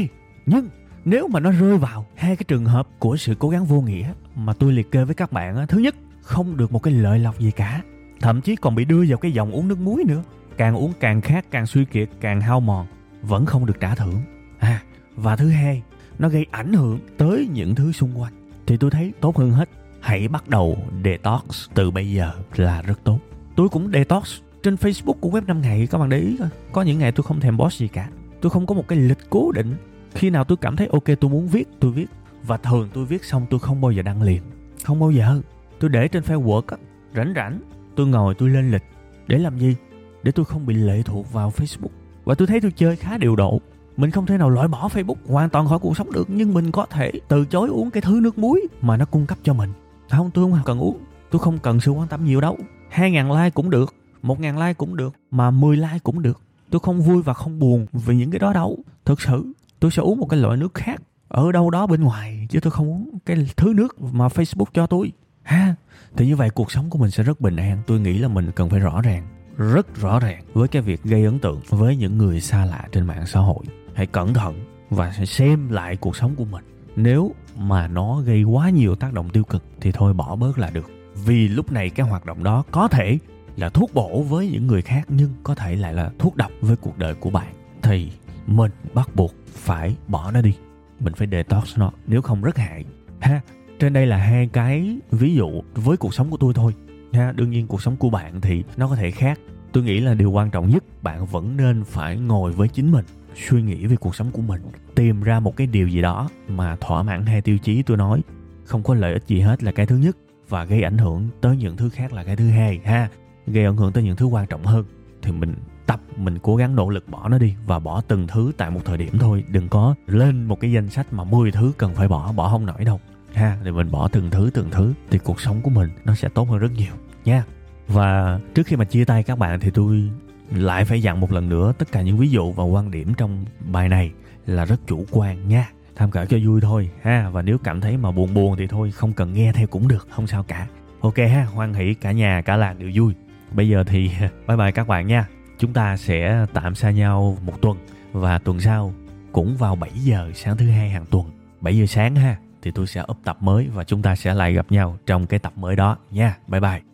Nhưng 0.46 0.68
nếu 1.04 1.28
mà 1.28 1.40
nó 1.40 1.50
rơi 1.50 1.78
vào 1.78 2.06
hai 2.14 2.36
cái 2.36 2.44
trường 2.48 2.64
hợp 2.64 2.88
của 2.98 3.16
sự 3.16 3.34
cố 3.38 3.48
gắng 3.48 3.64
vô 3.64 3.80
nghĩa 3.80 4.12
mà 4.34 4.52
tôi 4.52 4.72
liệt 4.72 4.90
kê 4.90 5.04
với 5.04 5.14
các 5.14 5.32
bạn 5.32 5.66
thứ 5.66 5.78
nhất, 5.78 5.94
không 6.20 6.56
được 6.56 6.72
một 6.72 6.82
cái 6.82 6.94
lợi 6.94 7.18
lộc 7.18 7.38
gì 7.38 7.50
cả. 7.50 7.82
Thậm 8.20 8.40
chí 8.40 8.56
còn 8.56 8.74
bị 8.74 8.84
đưa 8.84 9.04
vào 9.08 9.18
cái 9.18 9.32
dòng 9.32 9.50
uống 9.50 9.68
nước 9.68 9.78
muối 9.78 10.04
nữa. 10.04 10.22
Càng 10.56 10.76
uống 10.76 10.92
càng 11.00 11.20
khát, 11.20 11.50
càng 11.50 11.66
suy 11.66 11.84
kiệt, 11.84 12.08
càng 12.20 12.40
hao 12.40 12.60
mòn 12.60 12.86
vẫn 13.28 13.46
không 13.46 13.66
được 13.66 13.80
trả 13.80 13.94
thưởng. 13.94 14.22
À 14.58 14.82
và 15.16 15.36
thứ 15.36 15.48
hai, 15.48 15.82
nó 16.18 16.28
gây 16.28 16.46
ảnh 16.50 16.72
hưởng 16.72 16.98
tới 17.16 17.48
những 17.52 17.74
thứ 17.74 17.92
xung 17.92 18.20
quanh. 18.20 18.32
Thì 18.66 18.76
tôi 18.76 18.90
thấy 18.90 19.12
tốt 19.20 19.36
hơn 19.36 19.50
hết, 19.50 19.68
hãy 20.00 20.28
bắt 20.28 20.48
đầu 20.48 20.78
detox 21.04 21.68
từ 21.74 21.90
bây 21.90 22.12
giờ 22.12 22.32
là 22.56 22.82
rất 22.82 23.04
tốt. 23.04 23.18
Tôi 23.56 23.68
cũng 23.68 23.90
detox 23.92 24.40
trên 24.62 24.74
facebook 24.74 25.12
của 25.20 25.30
web 25.30 25.46
5 25.46 25.60
ngày, 25.60 25.86
các 25.90 25.98
bạn 25.98 26.08
để 26.08 26.18
ý 26.18 26.36
coi. 26.36 26.48
Có 26.72 26.82
những 26.82 26.98
ngày 26.98 27.12
tôi 27.12 27.24
không 27.24 27.40
thèm 27.40 27.58
post 27.58 27.80
gì 27.80 27.88
cả. 27.88 28.08
Tôi 28.40 28.50
không 28.50 28.66
có 28.66 28.74
một 28.74 28.88
cái 28.88 28.98
lịch 28.98 29.30
cố 29.30 29.52
định. 29.52 29.76
Khi 30.14 30.30
nào 30.30 30.44
tôi 30.44 30.56
cảm 30.60 30.76
thấy 30.76 30.86
ok, 30.86 31.04
tôi 31.20 31.30
muốn 31.30 31.48
viết, 31.48 31.68
tôi 31.80 31.90
viết. 31.92 32.06
Và 32.42 32.56
thường 32.56 32.88
tôi 32.92 33.04
viết 33.04 33.24
xong 33.24 33.46
tôi 33.50 33.60
không 33.60 33.80
bao 33.80 33.90
giờ 33.90 34.02
đăng 34.02 34.22
liền. 34.22 34.42
Không 34.84 35.00
bao 35.00 35.10
giờ. 35.10 35.40
Tôi 35.80 35.90
để 35.90 36.08
trên 36.08 36.22
Facebook 36.22 36.62
á, 36.66 36.76
rảnh 37.16 37.32
rảnh, 37.36 37.60
tôi 37.96 38.06
ngồi 38.06 38.34
tôi 38.34 38.48
lên 38.48 38.70
lịch. 38.70 38.82
Để 39.26 39.38
làm 39.38 39.58
gì? 39.58 39.76
Để 40.22 40.32
tôi 40.32 40.44
không 40.44 40.66
bị 40.66 40.74
lệ 40.74 41.02
thuộc 41.04 41.32
vào 41.32 41.50
facebook 41.56 42.03
và 42.24 42.34
tôi 42.34 42.46
thấy 42.46 42.60
tôi 42.60 42.70
chơi 42.76 42.96
khá 42.96 43.18
điều 43.18 43.36
độ. 43.36 43.60
Mình 43.96 44.10
không 44.10 44.26
thể 44.26 44.38
nào 44.38 44.50
loại 44.50 44.68
bỏ 44.68 44.88
facebook, 44.88 45.14
hoàn 45.26 45.50
toàn 45.50 45.68
khỏi 45.68 45.78
cuộc 45.78 45.96
sống 45.96 46.12
được, 46.12 46.28
nhưng 46.30 46.54
mình 46.54 46.72
có 46.72 46.86
thể 46.86 47.12
từ 47.28 47.44
chối 47.44 47.68
uống 47.68 47.90
cái 47.90 48.00
thứ 48.00 48.20
nước 48.22 48.38
muối 48.38 48.66
mà 48.80 48.96
nó 48.96 49.04
cung 49.04 49.26
cấp 49.26 49.38
cho 49.42 49.54
mình. 49.54 49.70
À, 50.08 50.18
không, 50.18 50.30
tôi 50.34 50.50
không 50.50 50.60
cần 50.64 50.78
uống. 50.78 50.98
Tôi 51.30 51.40
không 51.40 51.58
cần 51.58 51.80
sự 51.80 51.90
quan 51.90 52.08
tâm 52.08 52.24
nhiều 52.24 52.40
đâu. 52.40 52.58
2.000 52.94 53.42
like 53.42 53.50
cũng 53.50 53.70
được 53.70 53.94
1.000 54.24 54.54
like 54.54 54.74
cũng 54.74 54.96
được, 54.96 55.14
mà 55.30 55.50
10 55.50 55.76
like 55.76 55.98
cũng 56.02 56.22
được. 56.22 56.40
Tôi 56.70 56.80
không 56.80 57.00
vui 57.00 57.22
và 57.22 57.34
không 57.34 57.58
buồn 57.58 57.86
vì 57.92 58.16
những 58.16 58.30
cái 58.30 58.38
đó 58.38 58.52
đâu. 58.52 58.78
Thực 59.04 59.20
sự, 59.20 59.52
tôi 59.80 59.90
sẽ 59.90 60.02
uống 60.02 60.18
một 60.18 60.26
cái 60.30 60.40
loại 60.40 60.56
nước 60.56 60.74
khác 60.74 61.02
ở 61.28 61.52
đâu 61.52 61.70
đó 61.70 61.86
bên 61.86 62.02
ngoài, 62.02 62.46
chứ 62.50 62.60
tôi 62.60 62.70
không 62.70 62.90
uống 62.90 63.18
cái 63.26 63.48
thứ 63.56 63.72
nước 63.76 64.02
mà 64.02 64.28
Facebook 64.28 64.64
cho 64.74 64.86
tôi. 64.86 65.12
Ha, 65.42 65.74
thì 66.16 66.26
như 66.26 66.36
vậy 66.36 66.50
cuộc 66.50 66.72
sống 66.72 66.90
của 66.90 66.98
mình 66.98 67.10
sẽ 67.10 67.22
rất 67.22 67.40
bình 67.40 67.56
an. 67.56 67.78
Tôi 67.86 68.00
nghĩ 68.00 68.18
là 68.18 68.28
mình 68.28 68.50
cần 68.56 68.70
phải 68.70 68.80
rõ 68.80 69.02
ràng 69.02 69.26
rất 69.56 70.00
rõ 70.00 70.20
ràng 70.20 70.44
với 70.52 70.68
cái 70.68 70.82
việc 70.82 71.02
gây 71.02 71.24
ấn 71.24 71.38
tượng 71.38 71.60
với 71.68 71.96
những 71.96 72.18
người 72.18 72.40
xa 72.40 72.64
lạ 72.64 72.88
trên 72.92 73.06
mạng 73.06 73.26
xã 73.26 73.40
hội. 73.40 73.64
Hãy 73.94 74.06
cẩn 74.06 74.34
thận 74.34 74.64
và 74.90 75.10
hãy 75.10 75.26
xem 75.26 75.68
lại 75.68 75.96
cuộc 75.96 76.16
sống 76.16 76.34
của 76.36 76.44
mình. 76.44 76.64
Nếu 76.96 77.34
mà 77.58 77.88
nó 77.88 78.20
gây 78.20 78.42
quá 78.42 78.70
nhiều 78.70 78.94
tác 78.94 79.12
động 79.12 79.30
tiêu 79.30 79.44
cực 79.44 79.62
thì 79.80 79.92
thôi 79.92 80.14
bỏ 80.14 80.36
bớt 80.36 80.58
là 80.58 80.70
được. 80.70 80.90
Vì 81.24 81.48
lúc 81.48 81.72
này 81.72 81.90
cái 81.90 82.06
hoạt 82.06 82.26
động 82.26 82.44
đó 82.44 82.64
có 82.70 82.88
thể 82.88 83.18
là 83.56 83.68
thuốc 83.68 83.94
bổ 83.94 84.22
với 84.22 84.50
những 84.50 84.66
người 84.66 84.82
khác 84.82 85.06
nhưng 85.08 85.30
có 85.42 85.54
thể 85.54 85.76
lại 85.76 85.94
là 85.94 86.10
thuốc 86.18 86.36
độc 86.36 86.50
với 86.60 86.76
cuộc 86.76 86.98
đời 86.98 87.14
của 87.14 87.30
bạn. 87.30 87.54
Thì 87.82 88.10
mình 88.46 88.70
bắt 88.94 89.10
buộc 89.14 89.34
phải 89.46 89.96
bỏ 90.08 90.30
nó 90.30 90.40
đi. 90.40 90.54
Mình 91.00 91.14
phải 91.14 91.28
detox 91.30 91.78
nó, 91.78 91.92
nếu 92.06 92.22
không 92.22 92.42
rất 92.42 92.58
hại. 92.58 92.84
Ha, 93.20 93.40
trên 93.78 93.92
đây 93.92 94.06
là 94.06 94.16
hai 94.16 94.48
cái 94.52 94.98
ví 95.10 95.34
dụ 95.34 95.62
với 95.74 95.96
cuộc 95.96 96.14
sống 96.14 96.30
của 96.30 96.36
tôi 96.36 96.54
thôi 96.54 96.74
ha, 97.14 97.32
đương 97.32 97.50
nhiên 97.50 97.66
cuộc 97.66 97.82
sống 97.82 97.96
của 97.96 98.10
bạn 98.10 98.40
thì 98.40 98.64
nó 98.76 98.88
có 98.88 98.96
thể 98.96 99.10
khác. 99.10 99.40
Tôi 99.72 99.84
nghĩ 99.84 100.00
là 100.00 100.14
điều 100.14 100.30
quan 100.30 100.50
trọng 100.50 100.70
nhất, 100.70 100.84
bạn 101.02 101.26
vẫn 101.26 101.56
nên 101.56 101.84
phải 101.84 102.16
ngồi 102.16 102.52
với 102.52 102.68
chính 102.68 102.92
mình, 102.92 103.04
suy 103.48 103.62
nghĩ 103.62 103.86
về 103.86 103.96
cuộc 103.96 104.14
sống 104.14 104.30
của 104.30 104.42
mình, 104.42 104.62
tìm 104.94 105.22
ra 105.22 105.40
một 105.40 105.56
cái 105.56 105.66
điều 105.66 105.88
gì 105.88 106.02
đó 106.02 106.28
mà 106.48 106.76
thỏa 106.76 107.02
mãn 107.02 107.26
hai 107.26 107.40
tiêu 107.40 107.58
chí 107.58 107.82
tôi 107.82 107.96
nói. 107.96 108.22
Không 108.64 108.82
có 108.82 108.94
lợi 108.94 109.12
ích 109.12 109.26
gì 109.26 109.40
hết 109.40 109.62
là 109.62 109.72
cái 109.72 109.86
thứ 109.86 109.96
nhất, 109.96 110.16
và 110.48 110.64
gây 110.64 110.82
ảnh 110.82 110.98
hưởng 110.98 111.28
tới 111.40 111.56
những 111.56 111.76
thứ 111.76 111.88
khác 111.88 112.12
là 112.12 112.24
cái 112.24 112.36
thứ 112.36 112.48
hai, 112.48 112.80
ha. 112.84 113.08
Gây 113.46 113.64
ảnh 113.64 113.76
hưởng 113.76 113.92
tới 113.92 114.02
những 114.02 114.16
thứ 114.16 114.26
quan 114.26 114.46
trọng 114.46 114.64
hơn, 114.64 114.84
thì 115.22 115.32
mình 115.32 115.54
tập, 115.86 116.00
mình 116.16 116.38
cố 116.42 116.56
gắng 116.56 116.76
nỗ 116.76 116.90
lực 116.90 117.08
bỏ 117.08 117.28
nó 117.28 117.38
đi, 117.38 117.54
và 117.66 117.78
bỏ 117.78 118.00
từng 118.08 118.26
thứ 118.26 118.52
tại 118.56 118.70
một 118.70 118.80
thời 118.84 118.98
điểm 118.98 119.18
thôi. 119.18 119.44
Đừng 119.48 119.68
có 119.68 119.94
lên 120.06 120.44
một 120.44 120.60
cái 120.60 120.72
danh 120.72 120.90
sách 120.90 121.12
mà 121.12 121.24
10 121.24 121.52
thứ 121.52 121.72
cần 121.78 121.94
phải 121.94 122.08
bỏ 122.08 122.32
bỏ 122.32 122.48
không 122.48 122.66
nổi 122.66 122.84
đâu, 122.84 123.00
ha. 123.34 123.58
Thì 123.64 123.70
mình 123.70 123.90
bỏ 123.90 124.08
từng 124.08 124.30
thứ 124.30 124.50
từng 124.54 124.68
thứ, 124.70 124.92
thì 125.10 125.18
cuộc 125.18 125.40
sống 125.40 125.60
của 125.62 125.70
mình 125.70 125.90
nó 126.04 126.14
sẽ 126.14 126.28
tốt 126.28 126.48
hơn 126.48 126.58
rất 126.58 126.72
nhiều 126.72 126.92
nha. 127.24 127.44
Và 127.88 128.40
trước 128.54 128.66
khi 128.66 128.76
mà 128.76 128.84
chia 128.84 129.04
tay 129.04 129.22
các 129.22 129.38
bạn 129.38 129.60
thì 129.60 129.70
tôi 129.70 130.10
lại 130.50 130.84
phải 130.84 131.02
dặn 131.02 131.20
một 131.20 131.32
lần 131.32 131.48
nữa 131.48 131.72
tất 131.78 131.92
cả 131.92 132.02
những 132.02 132.16
ví 132.16 132.30
dụ 132.30 132.52
và 132.52 132.64
quan 132.64 132.90
điểm 132.90 133.14
trong 133.14 133.44
bài 133.72 133.88
này 133.88 134.12
là 134.46 134.64
rất 134.64 134.80
chủ 134.86 135.04
quan 135.10 135.48
nha. 135.48 135.70
Tham 135.96 136.10
khảo 136.10 136.26
cho 136.26 136.38
vui 136.44 136.60
thôi, 136.60 136.90
ha. 137.02 137.30
Và 137.32 137.42
nếu 137.42 137.58
cảm 137.58 137.80
thấy 137.80 137.96
mà 137.96 138.10
buồn 138.10 138.34
buồn 138.34 138.56
thì 138.56 138.66
thôi, 138.66 138.90
không 138.90 139.12
cần 139.12 139.32
nghe 139.32 139.52
theo 139.52 139.66
cũng 139.66 139.88
được, 139.88 140.06
không 140.10 140.26
sao 140.26 140.42
cả. 140.42 140.66
Ok 141.00 141.16
ha, 141.16 141.44
hoan 141.44 141.74
hỷ 141.74 141.94
cả 141.94 142.12
nhà, 142.12 142.42
cả 142.42 142.56
làng 142.56 142.78
đều 142.78 142.90
vui. 142.94 143.14
Bây 143.52 143.68
giờ 143.68 143.84
thì 143.86 144.10
bye 144.48 144.56
bye 144.56 144.72
các 144.72 144.88
bạn 144.88 145.06
nha. 145.06 145.26
Chúng 145.58 145.72
ta 145.72 145.96
sẽ 145.96 146.46
tạm 146.52 146.74
xa 146.74 146.90
nhau 146.90 147.38
một 147.44 147.62
tuần 147.62 147.78
và 148.12 148.38
tuần 148.38 148.60
sau 148.60 148.94
cũng 149.32 149.56
vào 149.56 149.76
7 149.76 149.90
giờ 149.94 150.30
sáng 150.34 150.56
thứ 150.56 150.70
hai 150.70 150.90
hàng 150.90 151.06
tuần. 151.10 151.30
7 151.60 151.78
giờ 151.78 151.86
sáng 151.86 152.16
ha, 152.16 152.36
thì 152.62 152.70
tôi 152.70 152.86
sẽ 152.86 153.02
up 153.10 153.18
tập 153.24 153.36
mới 153.40 153.68
và 153.74 153.84
chúng 153.84 154.02
ta 154.02 154.16
sẽ 154.16 154.34
lại 154.34 154.52
gặp 154.52 154.66
nhau 154.70 154.98
trong 155.06 155.26
cái 155.26 155.38
tập 155.38 155.52
mới 155.56 155.76
đó 155.76 155.96
nha. 156.10 156.36
Bye 156.48 156.60
bye. 156.60 156.93